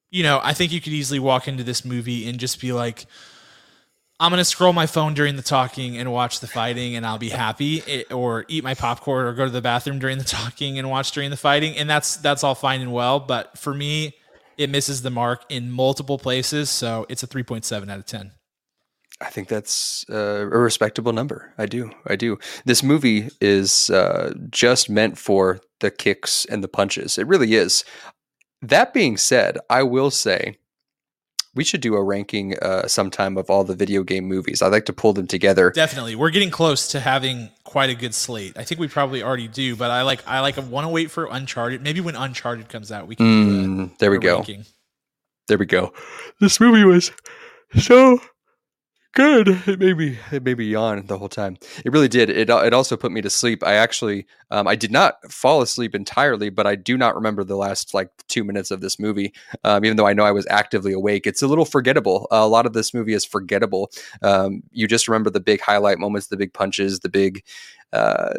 [0.09, 3.05] you know, I think you could easily walk into this movie and just be like,
[4.21, 7.29] I'm gonna scroll my phone during the talking and watch the fighting, and I'll be
[7.29, 7.77] happy.
[7.87, 11.11] It, or eat my popcorn, or go to the bathroom during the talking and watch
[11.11, 13.19] during the fighting, and that's that's all fine and well.
[13.19, 14.15] But for me,
[14.57, 18.33] it misses the mark in multiple places, so it's a 3.7 out of 10.
[19.21, 21.53] I think that's uh, a respectable number.
[21.57, 21.91] I do.
[22.05, 22.37] I do.
[22.65, 27.17] This movie is uh, just meant for the kicks and the punches.
[27.17, 27.85] It really is.
[28.61, 30.57] That being said, I will say
[31.59, 34.61] we should do a ranking uh, sometime of all the video game movies.
[34.61, 35.71] I'd like to pull them together.
[35.71, 38.53] Definitely, we're getting close to having quite a good slate.
[38.57, 41.27] I think we probably already do, but I like I like want to wait for
[41.29, 41.81] Uncharted.
[41.81, 43.25] Maybe when Uncharted comes out, we can.
[43.25, 44.35] do a, Mm, there we go.
[44.37, 44.63] ranking.
[45.49, 45.91] There we go.
[46.39, 47.11] This movie was
[47.77, 48.21] so
[49.19, 49.49] good.
[49.67, 51.57] It made me it made me yawn the whole time.
[51.83, 52.29] It really did.
[52.29, 53.63] It it also put me to sleep.
[53.63, 57.57] I actually um, I did not fall asleep entirely, but I do not remember the
[57.57, 59.33] last like two minutes of this movie.
[59.63, 62.27] Um, even though I know I was actively awake, it's a little forgettable.
[62.31, 63.91] a lot of this movie is forgettable.
[64.21, 67.43] Um, you just remember the big highlight moments, the big punches, the big.
[67.91, 68.33] Uh,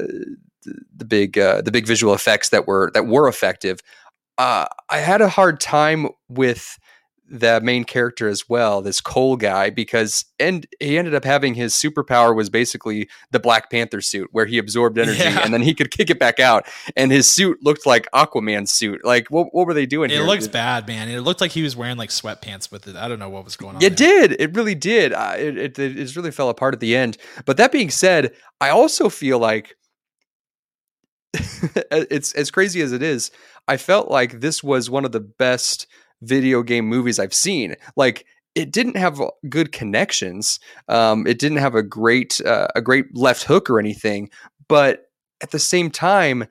[0.62, 3.80] the, the big uh, the big visual effects that were that were effective.
[4.36, 6.78] Uh, I had a hard time with
[7.32, 11.74] the main character as well, this Cole guy, because and he ended up having his
[11.74, 15.40] superpower was basically the Black Panther suit, where he absorbed energy Yeah.
[15.44, 16.66] and then he could kick it back out.
[16.96, 19.04] And his suit looked like Aquaman's suit.
[19.04, 20.24] Like, what, what were they doing It here?
[20.24, 21.08] looks bad, man.
[21.08, 22.96] It looked like he was wearing like sweatpants with it.
[22.96, 23.82] I don't know what was going on.
[23.82, 24.26] It there.
[24.28, 24.40] did.
[24.40, 25.12] It really did.
[25.12, 27.16] Uh, it, it, it just really fell apart at the end.
[27.46, 29.76] But that being said, I also feel like
[31.90, 33.30] it's as crazy as it is.
[33.68, 35.86] I felt like this was one of the best
[36.22, 37.76] video game movies I've seen.
[37.96, 40.58] Like it didn't have good connections.
[40.88, 44.30] Um, it didn't have a great uh, a great left hook or anything.
[44.68, 46.46] But at the same time,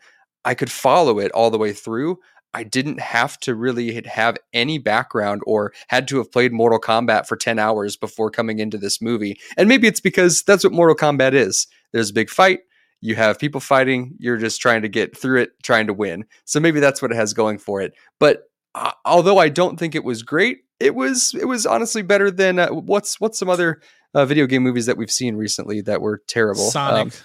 [0.46, 2.20] I could follow it all the way through.
[2.54, 7.28] I didn't have to really have any background or had to have played Mortal Kombat
[7.28, 9.40] for 10 hours before coming into this movie.
[9.56, 11.68] And maybe it's because that's what Mortal Kombat is.
[11.92, 12.62] There's a big fight,
[13.02, 16.26] you have people fighting, you're just trying to get through it, trying to win.
[16.46, 17.94] So maybe that's what it has going for it.
[18.20, 22.32] But uh, although I don't think it was great, it was it was honestly better
[22.32, 23.82] than uh, what's what's some other
[24.14, 26.70] uh, video game movies that we've seen recently that were terrible.
[26.70, 27.14] Sonic,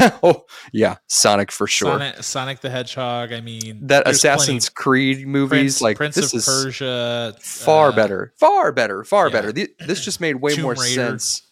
[0.00, 1.92] Um, oh, yeah, Sonic for sure.
[1.98, 3.32] Sonic, Sonic the Hedgehog.
[3.32, 7.92] I mean, that Assassin's Creed movies Prince, like Prince this of is Persia, far uh,
[7.92, 9.32] better, far better, far yeah.
[9.32, 9.52] better.
[9.52, 10.84] Th- This just made way Tomb more Raider.
[10.84, 11.42] sense.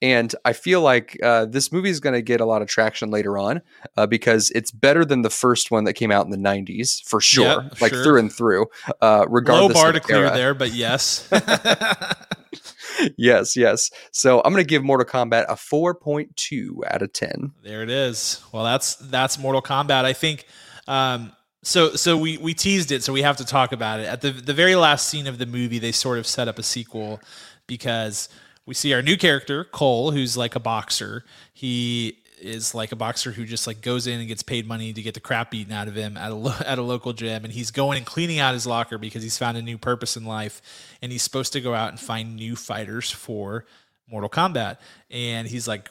[0.00, 3.10] And I feel like uh, this movie is going to get a lot of traction
[3.10, 3.62] later on
[3.96, 7.20] uh, because it's better than the first one that came out in the '90s for
[7.20, 8.04] sure, Yeah, like sure.
[8.04, 8.66] through and through.
[9.02, 10.34] Uh, Low regardless bar of to clear era.
[10.36, 11.28] there, but yes.
[13.16, 13.90] yes, yes.
[14.12, 17.52] So I'm going to give Mortal Kombat a 4.2 out of 10.
[17.62, 18.42] There it is.
[18.52, 20.04] Well, that's that's Mortal Kombat.
[20.04, 20.46] I think.
[20.86, 21.32] Um,
[21.62, 24.06] so so we we teased it, so we have to talk about it.
[24.06, 26.62] At the the very last scene of the movie, they sort of set up a
[26.62, 27.20] sequel
[27.66, 28.28] because
[28.68, 31.24] we see our new character Cole, who's like a boxer.
[31.54, 35.00] He is like a boxer who just like goes in and gets paid money to
[35.00, 37.52] get the crap beaten out of him at a lo- at a local gym, and
[37.52, 40.60] he's going and cleaning out his locker because he's found a new purpose in life,
[41.00, 43.64] and he's supposed to go out and find new fighters for
[44.06, 44.76] Mortal Kombat,
[45.10, 45.88] and he's like,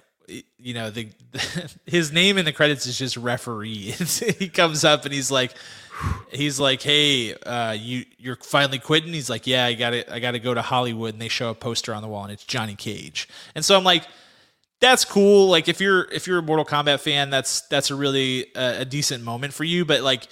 [0.60, 1.10] you know, the
[1.88, 3.92] his name in the credits is just referee.
[4.38, 5.56] he comes up and he's like,
[6.32, 9.14] he's like, hey, uh, you you're finally quitting.
[9.14, 11.50] He's like, yeah, I got to I got to go to Hollywood, and they show
[11.50, 14.04] a poster on the wall, and it's Johnny Cage, and so I'm like.
[14.80, 15.50] That's cool.
[15.50, 18.86] Like if you're if you're a Mortal Kombat fan, that's that's a really uh, a
[18.86, 19.86] decent moment for you.
[19.86, 20.28] But like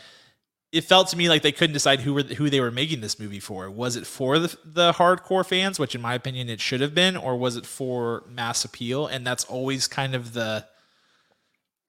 [0.76, 3.18] it felt to me like they couldn't decide who were who they were making this
[3.18, 3.72] movie for.
[3.72, 7.16] Was it for the the hardcore fans, which in my opinion it should have been,
[7.16, 9.08] or was it for mass appeal?
[9.08, 10.68] And that's always kind of the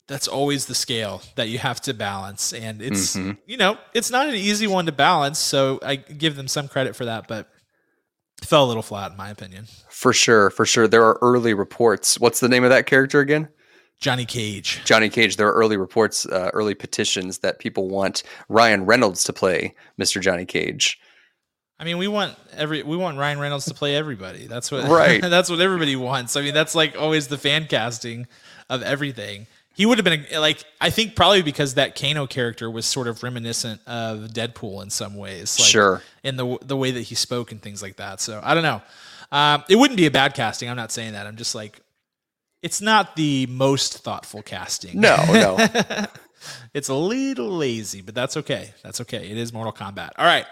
[0.08, 2.52] that's always the scale that you have to balance.
[2.52, 3.38] And it's Mhm.
[3.46, 5.38] you know it's not an easy one to balance.
[5.38, 7.48] So I give them some credit for that, but
[8.40, 9.66] it fell a little flat in my opinion.
[9.90, 10.86] For sure, for sure.
[10.86, 12.20] There are early reports.
[12.20, 13.48] What's the name of that character again?
[13.98, 14.82] Johnny Cage.
[14.84, 15.36] Johnny Cage.
[15.36, 20.20] There are early reports, uh, early petitions that people want Ryan Reynolds to play Mr.
[20.20, 20.98] Johnny Cage.
[21.80, 24.46] I mean, we want every we want Ryan Reynolds to play everybody.
[24.46, 25.20] That's what Right.
[25.36, 26.36] that's what everybody wants.
[26.36, 28.26] I mean, that's like always the fan casting
[28.70, 29.46] of everything.
[29.76, 33.22] He would have been like I think probably because that Kano character was sort of
[33.22, 35.58] reminiscent of Deadpool in some ways.
[35.60, 36.02] Like, Sure.
[36.24, 38.22] In the the way that he spoke and things like that.
[38.22, 38.80] So I don't know.
[39.30, 40.70] Um, it wouldn't be a bad casting.
[40.70, 41.26] I'm not saying that.
[41.26, 41.80] I'm just like,
[42.62, 44.98] it's not the most thoughtful casting.
[44.98, 45.59] No, no.
[46.74, 48.72] it's a little lazy, but that's okay.
[48.82, 49.30] That's okay.
[49.30, 50.11] It is Mortal Kombat.
[50.16, 50.46] All right.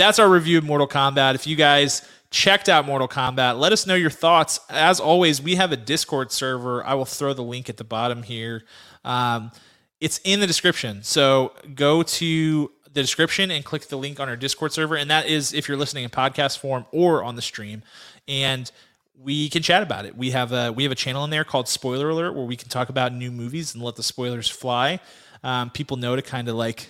[0.00, 1.34] That's our review of Mortal Kombat.
[1.34, 4.58] If you guys checked out Mortal Kombat, let us know your thoughts.
[4.70, 6.82] As always, we have a Discord server.
[6.86, 8.64] I will throw the link at the bottom here.
[9.04, 9.50] Um,
[10.00, 11.02] it's in the description.
[11.02, 14.96] So go to the description and click the link on our Discord server.
[14.96, 17.82] And that is if you're listening in podcast form or on the stream.
[18.26, 18.72] And
[19.22, 20.16] we can chat about it.
[20.16, 22.70] We have a we have a channel in there called Spoiler Alert where we can
[22.70, 24.98] talk about new movies and let the spoilers fly.
[25.44, 26.88] Um, people know to kind of like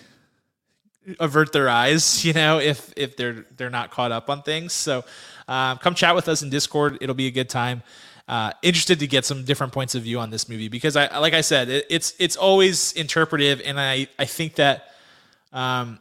[1.19, 4.73] avert their eyes, you know, if if they're they're not caught up on things.
[4.73, 5.03] So
[5.47, 6.97] um, come chat with us in Discord.
[7.01, 7.83] It'll be a good time.
[8.27, 11.33] Uh, interested to get some different points of view on this movie because I like
[11.33, 14.87] I said it, it's it's always interpretive and I I think that
[15.51, 15.99] um,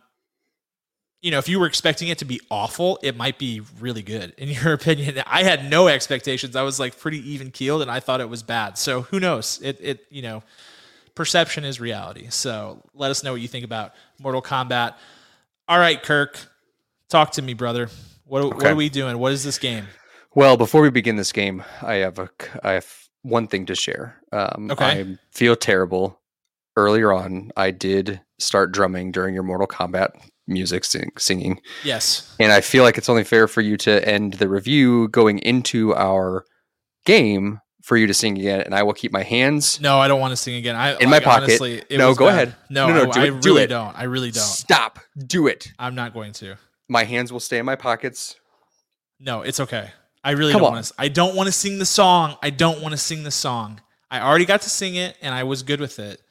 [1.23, 4.33] you know, if you were expecting it to be awful, it might be really good.
[4.39, 6.57] In your opinion, I had no expectations.
[6.57, 8.79] I was like pretty even keeled, and I thought it was bad.
[8.79, 9.61] So who knows?
[9.63, 10.43] It it you know,
[11.15, 12.27] perception is reality.
[12.31, 14.95] So let us know what you think about Mortal Kombat.
[15.69, 16.39] All right, Kirk,
[17.09, 17.89] talk to me, brother.
[18.25, 19.19] What what are we doing?
[19.19, 19.87] What is this game?
[20.35, 22.31] Well, before we begin this game, I have a
[22.63, 22.87] I have
[23.23, 24.21] one thing to share.
[24.33, 24.85] Um, Okay.
[24.85, 26.19] I feel terrible.
[26.77, 30.11] Earlier on, I did start drumming during your Mortal Kombat
[30.47, 32.35] music sing, singing, Yes.
[32.41, 35.95] and I feel like it's only fair for you to end the review going into
[35.95, 36.45] our
[37.05, 37.61] game
[37.91, 38.61] for you to sing again.
[38.61, 39.81] And I will keep my hands.
[39.81, 40.77] No, I don't want to sing again.
[40.77, 41.43] I In my pocket.
[41.47, 42.35] Honestly, it No, go bad.
[42.35, 42.57] ahead.
[42.71, 43.67] No, No, no, I, do I it- do really it.
[43.67, 43.99] don't.
[43.99, 44.45] I really don't.
[44.45, 45.01] Stop.
[45.27, 45.73] Do it.
[45.77, 46.55] I'm not going to.
[46.89, 48.37] My hands will stay in my pockets.
[49.19, 49.91] No, it's okay.
[50.23, 50.95] I really Come don't want to.
[50.99, 52.37] I don't want to sing the song.
[52.45, 53.81] I don't want to sing the song.
[54.09, 56.23] I already got to sing it, and I was good with it.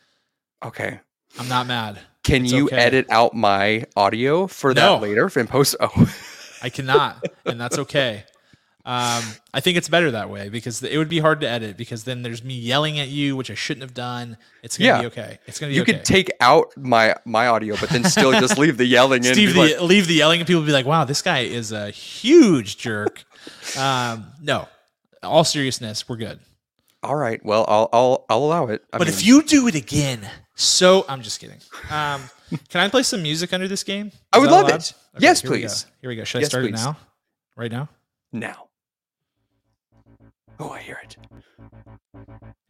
[0.64, 1.02] Okay.
[1.38, 2.00] I'm not mad.
[2.24, 2.78] Can It's you okay.
[2.78, 4.96] edit out my audio for No.
[4.96, 5.76] that later in post?
[5.82, 6.14] Oh,
[6.62, 8.24] I cannot, and that's okay.
[8.90, 9.24] Um,
[9.54, 12.24] I think it's better that way because it would be hard to edit because then
[12.24, 14.36] there's me yelling at you, which I shouldn't have done.
[14.64, 15.02] It's gonna Yeah.
[15.02, 15.38] be okay.
[15.46, 15.94] It's gonna be you okay.
[15.94, 19.34] could take out my my audio, but then still just leave the yelling in.
[19.34, 21.92] Steve the, like, leave the yelling, and people be like, "Wow, this guy is a
[21.92, 23.24] huge jerk."
[23.78, 24.68] um, no,
[25.22, 26.40] all seriousness, we're good.
[27.04, 27.40] All right.
[27.46, 28.84] Well, I'll I'll I'll allow it.
[28.92, 31.60] I But mean, if you do it again, so I'm just kidding.
[31.92, 32.24] Um,
[32.70, 34.12] can I play some music under this game?
[34.34, 34.80] I would love allowed?
[34.82, 34.94] it.
[35.20, 35.86] Yes, here we please.
[36.02, 36.24] Here we go.
[36.24, 36.74] Should I start please.
[36.82, 36.98] it now?
[37.56, 37.90] Right now?
[38.32, 38.69] now.
[40.60, 41.16] Oh, I hear it.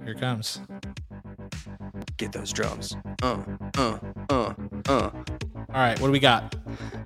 [0.03, 0.61] Here it comes.
[2.17, 2.95] Get those drums.
[3.23, 3.41] Uh,
[3.77, 3.97] uh,
[4.29, 4.53] uh,
[4.87, 5.09] uh.
[5.69, 6.55] All right, what do we got?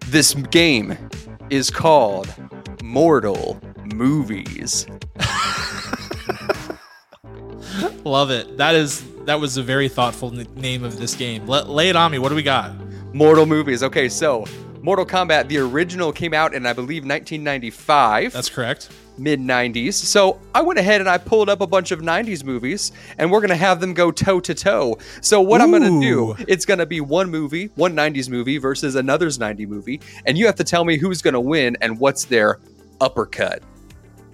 [0.08, 0.98] This game
[1.50, 2.34] is called
[2.84, 3.60] Mortal
[3.94, 4.86] Movies.
[8.04, 8.58] Love it.
[8.58, 11.48] That is that was a very thoughtful n- name of this game.
[11.48, 12.20] Let, lay it on me.
[12.20, 12.74] What do we got?
[13.14, 13.84] Mortal Movies.
[13.84, 14.46] Okay, so
[14.82, 18.34] Mortal Kombat, the original came out in, I believe, 1995.
[18.34, 18.90] That's correct.
[19.18, 19.94] Mid 90s.
[19.94, 23.40] So I went ahead and I pulled up a bunch of 90s movies and we're
[23.40, 24.98] going to have them go toe to toe.
[25.22, 28.58] So what I'm going to do, it's going to be one movie, one 90s movie
[28.58, 32.00] versus another's 90 movie, and you have to tell me who's going to win and
[32.00, 32.60] what's their
[33.02, 33.62] uppercut.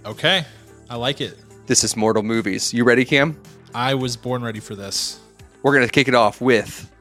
[0.06, 0.46] Okay,
[0.90, 1.38] I like it.
[1.68, 2.74] This is Mortal Movies.
[2.74, 3.40] You ready, Cam?
[3.76, 5.20] I was born ready for this.
[5.62, 6.92] We're going to kick it off with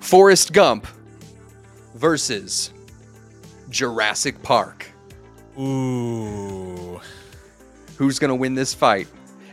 [0.00, 0.86] Forrest Gump
[1.94, 2.72] versus
[3.70, 4.86] Jurassic Park.
[5.60, 7.00] Ooh,
[7.96, 9.08] Who's going to win this fight?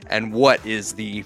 [0.09, 1.25] And what is the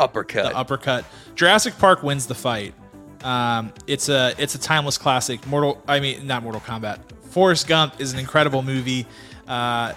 [0.00, 0.50] uppercut?
[0.50, 1.04] the uppercut.
[1.36, 2.74] Jurassic Park wins the fight.
[3.22, 5.46] Um, it's a it's a timeless classic.
[5.46, 6.98] Mortal, I mean not Mortal Kombat.
[7.30, 9.06] Forrest Gump is an incredible movie.
[9.46, 9.92] Uh,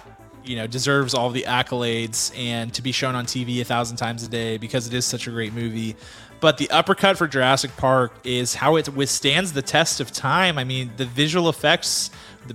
[0.50, 4.24] you know, deserves all the accolades and to be shown on TV a thousand times
[4.24, 5.94] a day because it is such a great movie.
[6.40, 10.58] But the uppercut for Jurassic Park is how it withstands the test of time.
[10.58, 12.10] I mean, the visual effects,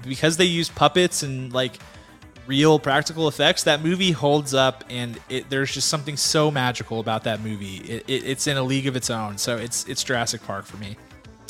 [0.06, 1.80] because they use puppets and like
[2.48, 7.24] real practical effects, that movie holds up, and it, there's just something so magical about
[7.24, 7.78] that movie.
[7.78, 9.38] It, it, it's in a league of its own.
[9.38, 10.98] So it's it's Jurassic Park for me.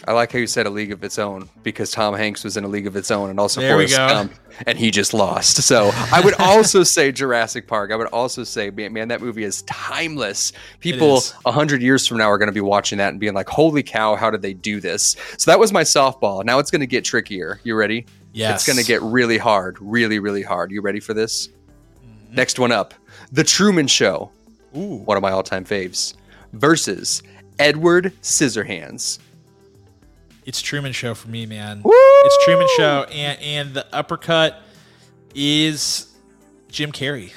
[0.08, 2.64] I like how you said a league of its own because Tom Hanks was in
[2.64, 3.96] a league of its own and also There Forrest.
[3.96, 4.34] Gump,
[4.68, 5.64] and he just lost.
[5.64, 7.92] So I would also say Jurassic Park.
[7.92, 10.54] I would also say, man, man that movie is timeless.
[10.80, 13.50] People a hundred years from now are going to be watching that and being like,
[13.50, 16.46] "Holy cow, how did they do this?" So that was my softball.
[16.46, 17.60] Now it's going to get trickier.
[17.64, 18.06] You ready?
[18.32, 18.56] Yes.
[18.56, 20.70] It's going to get really hard, really, really hard.
[20.70, 21.48] You ready for this?
[21.48, 22.36] Mm-hmm.
[22.36, 22.94] Next one up,
[23.32, 24.30] The Truman Show,
[24.76, 24.98] Ooh.
[24.98, 26.16] one of my all-time faves,
[26.52, 27.24] versus
[27.60, 29.20] Edward Scissorhands.
[30.46, 31.82] It's Truman Show for me, man.
[31.82, 31.92] Woo!
[31.94, 34.62] It's Truman Show, and and the uppercut
[35.34, 36.16] is
[36.70, 37.32] Jim Carrey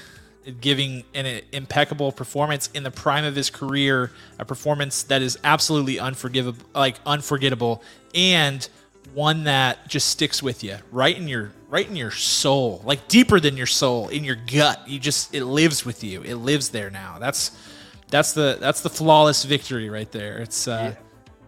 [0.61, 5.98] giving an impeccable performance in the prime of his career, a performance that is absolutely
[5.98, 7.82] unforgivable, like unforgettable,
[8.14, 8.68] and
[9.14, 13.40] one that just sticks with you right in your right in your soul, like deeper
[13.40, 14.86] than your soul, in your gut.
[14.86, 16.22] You just it lives with you.
[16.22, 17.18] It lives there now.
[17.18, 17.56] That's
[18.09, 20.38] that's the that's the flawless victory right there.
[20.38, 20.94] It's uh,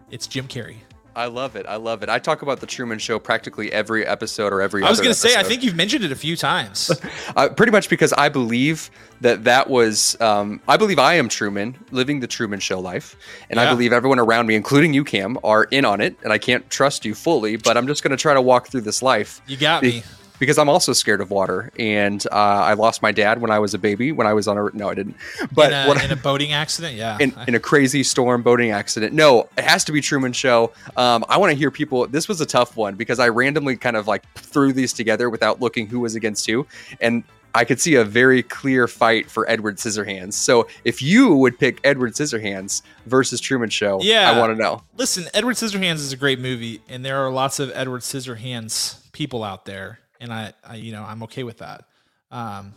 [0.09, 0.77] it's Jim Carrey.
[1.15, 1.65] I love it.
[1.67, 2.09] I love it.
[2.09, 4.83] I talk about the Truman Show practically every episode or every.
[4.83, 6.91] I was going to say, I think you've mentioned it a few times.
[7.35, 8.89] uh, pretty much because I believe
[9.19, 10.19] that that was.
[10.21, 13.15] Um, I believe I am Truman, living the Truman Show life,
[13.49, 16.15] and I believe everyone around me, including you, Cam, are in on it.
[16.23, 18.81] And I can't trust you fully, but I'm just going to try to walk through
[18.81, 19.41] this life.
[19.47, 20.03] You got me.
[20.41, 23.75] Because I'm also scared of water, and uh, I lost my dad when I was
[23.75, 24.11] a baby.
[24.11, 25.15] When I was on a no, I didn't.
[25.51, 27.19] But in, a, in a boating accident, yeah.
[27.19, 29.13] in, in a crazy storm boating accident.
[29.13, 30.73] No, it has to be Truman Show.
[30.97, 32.07] Um, I want to hear people.
[32.07, 35.61] This was a tough one because I randomly kind of like threw these together without
[35.61, 36.65] looking who was against who,
[36.99, 37.23] and
[37.53, 40.33] I could see a very clear fight for Edward Scissorhands.
[40.33, 44.31] So if you would pick Edward Scissorhands versus Truman Show, Yeah.
[44.31, 44.81] I want to know.
[44.97, 49.43] Listen, Edward Scissorhands is a great movie, and there are lots of Edward Scissorhands people
[49.43, 51.83] out there, and I, I you know, I'm okay with that.
[52.31, 52.73] Um,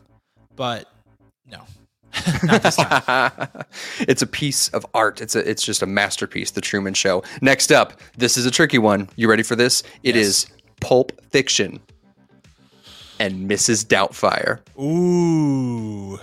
[0.57, 0.89] but
[1.47, 1.63] no,
[2.63, 3.33] this time.
[4.01, 5.21] it's a piece of art.
[5.21, 7.23] It's a it's just a masterpiece, The Truman Show.
[7.41, 9.09] Next up, this is a tricky one.
[9.15, 9.83] You ready for this?
[10.03, 10.27] It Yes.
[10.27, 10.47] is
[10.81, 11.81] Pulp Fiction
[13.21, 13.85] and Mrs.
[13.87, 14.59] Doubtfire.
[14.83, 16.19] Ooh.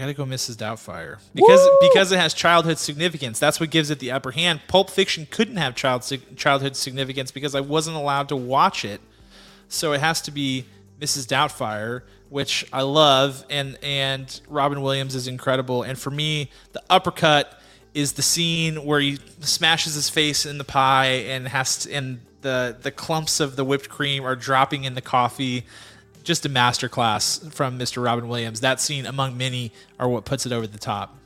[0.00, 0.56] Gotta go Mrs.
[0.56, 3.38] Doubtfire because because it has childhood significance.
[3.38, 4.60] That's what gives it the upper hand.
[4.68, 9.00] Pulp Fiction couldn't have child childhood significance because I wasn't allowed to watch it,
[9.68, 10.64] so it has to be
[11.00, 11.26] Mrs.
[11.26, 15.82] Doubtfire, which I love, and and Robin Williams is incredible.
[15.82, 17.60] And for me, the uppercut
[17.94, 22.20] is the scene where he smashes his face in the pie and has to, and
[22.42, 25.64] the the clumps of the whipped cream are dropping in the coffee.
[26.22, 28.02] Just a masterclass from Mr.
[28.02, 28.60] Robin Williams.
[28.60, 31.16] That scene, among many, are what puts it over the top.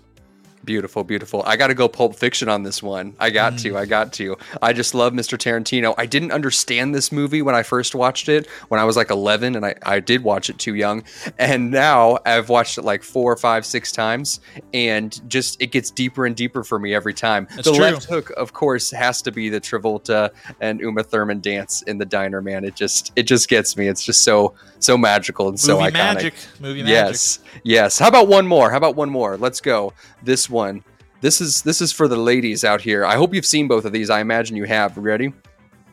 [0.65, 1.43] Beautiful, beautiful.
[1.45, 3.15] I got to go Pulp Fiction on this one.
[3.21, 3.77] I got to.
[3.77, 4.37] I got to.
[4.63, 5.37] I just love Mr.
[5.37, 5.95] Tarantino.
[5.99, 9.57] I didn't understand this movie when I first watched it when I was like 11,
[9.57, 11.05] and I, I did watch it too young.
[11.39, 14.41] And now I've watched it like four, five, six times,
[14.73, 17.47] and just it gets deeper and deeper for me every time.
[17.51, 17.85] That's the true.
[17.85, 22.07] left hook, of course, has to be the Travolta and Uma Thurman dance in the
[22.07, 22.41] diner.
[22.41, 23.89] Man, it just it just gets me.
[23.89, 25.93] It's just so so magical and so Movie iconic.
[25.93, 26.35] magic.
[26.61, 26.91] Movie magic.
[26.91, 27.99] Yes, yes.
[27.99, 28.71] How about one more?
[28.71, 29.37] How about one more?
[29.37, 29.93] Let's go.
[30.23, 30.83] This one.
[31.21, 33.05] This is this is for the ladies out here.
[33.05, 34.09] I hope you've seen both of these.
[34.09, 34.97] I imagine you have.
[34.97, 35.33] Ready?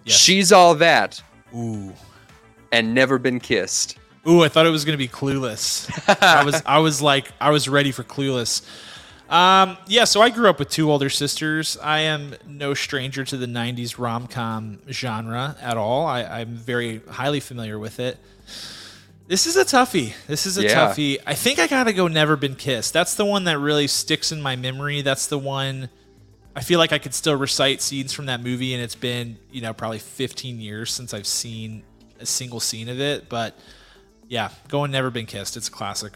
[0.06, 0.18] Yes.
[0.18, 1.22] She's all that
[1.54, 1.94] Ooh.
[2.72, 3.98] and never been kissed.
[4.28, 5.90] Ooh, I thought it was gonna be Clueless.
[6.22, 8.62] I was I was like I was ready for Clueless.
[9.30, 11.78] Um, yeah, so I grew up with two older sisters.
[11.82, 16.06] I am no stranger to the '90s rom com genre at all.
[16.06, 18.18] I, I'm very highly familiar with it.
[19.32, 20.12] This is a toughie.
[20.28, 20.90] This is a Yeah.
[20.90, 21.18] toughie.
[21.26, 22.10] I think I gotta go.
[22.10, 22.92] Never been kissed.
[22.92, 25.02] That's the one that really sticks in my memory.
[25.02, 25.88] That's the one.
[26.54, 29.62] I feel like I could still recite scenes from that movie, and it's been you
[29.62, 31.84] know probably 15 years since I've seen
[32.20, 33.30] a single scene of it.
[33.30, 33.58] But
[34.28, 35.56] yeah, going Never Been Kissed.
[35.56, 36.12] It's a classic.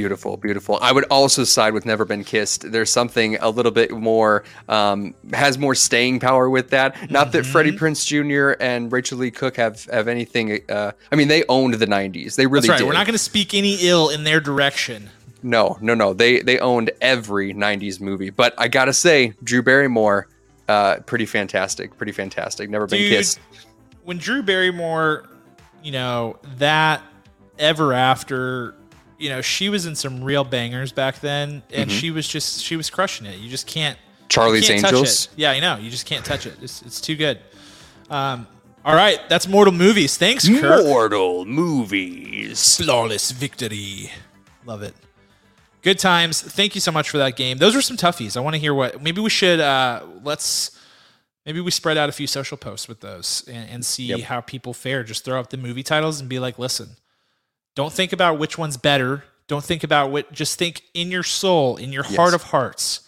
[0.00, 0.78] Beautiful, beautiful.
[0.80, 2.72] I would also side with Never Been Kissed.
[2.72, 7.10] There's something a little bit more, um, has more staying power with that.
[7.10, 7.52] Not that Mm-hmm.
[7.52, 8.56] Freddie Prinze Jr.
[8.62, 10.58] and Rachael Leigh Cook have have anything.
[10.70, 12.36] Uh, I mean, they owned the '90s.
[12.36, 12.78] They really That's right.
[12.78, 12.86] did.
[12.86, 15.10] We're not going to speak any ill in their direction.
[15.42, 16.14] No, no, no.
[16.14, 18.30] They they owned every '90s movie.
[18.30, 20.28] But I gotta say, Drew Barrymore,
[20.66, 21.94] uh, pretty fantastic.
[21.98, 22.70] Pretty fantastic.
[22.70, 23.38] Never been kissed.
[24.04, 25.28] when Drew Barrymore,
[25.82, 27.02] you know, that
[27.58, 28.74] ever after,
[29.20, 32.74] you know, she was in some real bangers back then, and she was just she
[32.76, 33.38] was crushing it.
[33.38, 33.98] You just can't
[34.28, 35.26] Charlie's can't touch Angels.
[35.26, 35.30] it.
[35.36, 35.76] Yeah, I know.
[35.76, 36.54] You just can't touch it.
[36.62, 37.38] It's, it's too good.
[38.08, 38.46] Um,
[38.84, 40.16] all right, that's Mortal Movies.
[40.16, 40.84] Thanks, Kirk.
[40.86, 42.76] Mortal movies.
[42.78, 44.10] Flawless victory.
[44.64, 44.94] Love it.
[45.82, 46.40] Good times.
[46.42, 47.58] Thank you so much for that game.
[47.58, 48.36] Those were some toughies.
[48.36, 49.02] I want to hear what.
[49.02, 49.60] Maybe we should.
[49.60, 50.76] Uh, let's.
[51.46, 54.20] Maybe we spread out a few social posts with those and, and see Yep.
[54.20, 55.02] how people fare.
[55.02, 56.90] Just throw up the movie titles and be like, listen,
[57.80, 59.24] don't think about which one's better.
[59.48, 60.30] Don't think about what.
[60.32, 63.00] Just think in your soul, in your heart of hearts.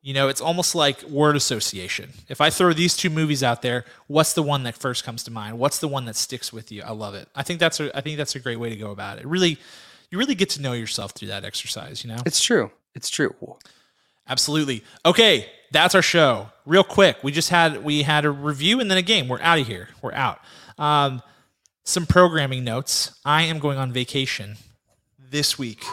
[0.00, 2.10] You know, it's almost like word association.
[2.28, 5.30] If I throw these two movies out there, what's the one that first comes to
[5.30, 5.58] mind?
[5.58, 6.82] What's the one that sticks with you?
[6.82, 7.28] I love it.
[7.34, 9.26] I think that's a I think that's a great way to go about it.
[9.26, 9.58] Really,
[10.10, 12.04] you really get to know yourself through that exercise.
[12.04, 12.70] You know, It's true.
[12.94, 13.34] It's true.
[14.28, 14.82] absolutely.
[15.04, 16.48] Okay, that's our show.
[16.66, 19.28] Real quick, we just had we had a review and then a game.
[19.28, 19.88] We're out of here.
[20.02, 20.38] We're out.
[20.78, 21.22] Um,
[21.84, 23.18] some programming notes.
[23.24, 24.56] I am going on vacation
[25.18, 25.84] this week.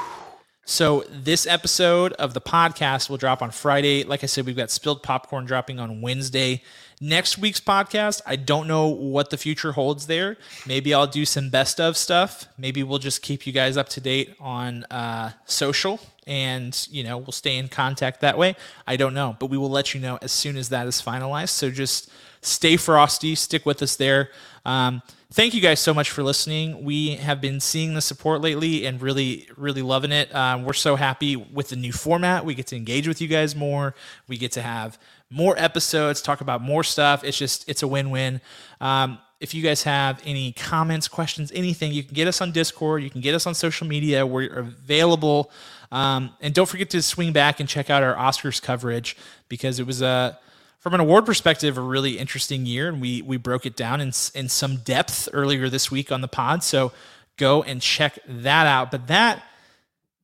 [0.64, 4.04] So this episode of the podcast will drop on Friday.
[4.04, 6.64] Like I said, we've got spilled popcorn dropping on Wednesday.
[7.02, 10.38] Next week's podcast, I don't know what the future holds there.
[10.66, 12.46] Maybe I'll do some best of stuff.
[12.58, 17.18] Maybe we'll just keep you guys up to date on uh, social, and you know
[17.18, 18.56] we'll stay in contact that way.
[18.88, 21.50] I don't know, but we will let you know as soon as that is finalized.
[21.50, 22.10] So just
[22.42, 24.30] stay frosty, stick with us there.
[24.64, 25.02] Um,
[25.32, 26.84] thank you guys so much for listening.
[26.84, 30.34] We have been seeing the support lately and really, really loving it.
[30.36, 32.46] Um, we're so happy with the new format.
[32.46, 33.96] We get to engage with you guys more.
[34.28, 37.24] We get to have more episodes, talk about more stuff.
[37.24, 38.42] It's just, it's a win win.
[38.82, 43.02] Um, if you guys have any comments, questions, anything, you can get us on Discord.
[43.02, 44.26] You can get us on social media.
[44.26, 45.50] We're available.
[45.92, 49.18] Um, and don't forget to swing back and check out our Oscars coverage
[49.50, 50.38] because it was a
[50.82, 54.12] from an award perspective, a really interesting year, and we we broke it down in
[54.34, 56.64] in some depth earlier this week on the pod.
[56.64, 56.92] So
[57.38, 58.92] go and check that out.
[58.92, 59.44] But that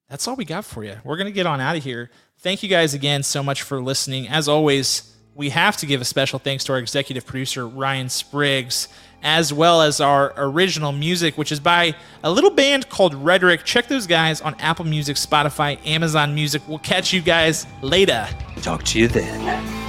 [0.10, 0.96] that's all we got for you.
[1.04, 2.10] We're gonna get on out of here.
[2.40, 4.28] Thank you guys again so much for listening.
[4.28, 8.88] As always, we have to give a special thanks to our executive producer, Ryan Spriggs,
[9.22, 13.64] as well as our original music, which is by a little band called Rhetoric.
[13.64, 16.64] Check those guys on Apple Music, Spotify, Amazon Music.
[16.68, 18.28] We'll catch you guys later.
[18.64, 19.87] Talk to you then.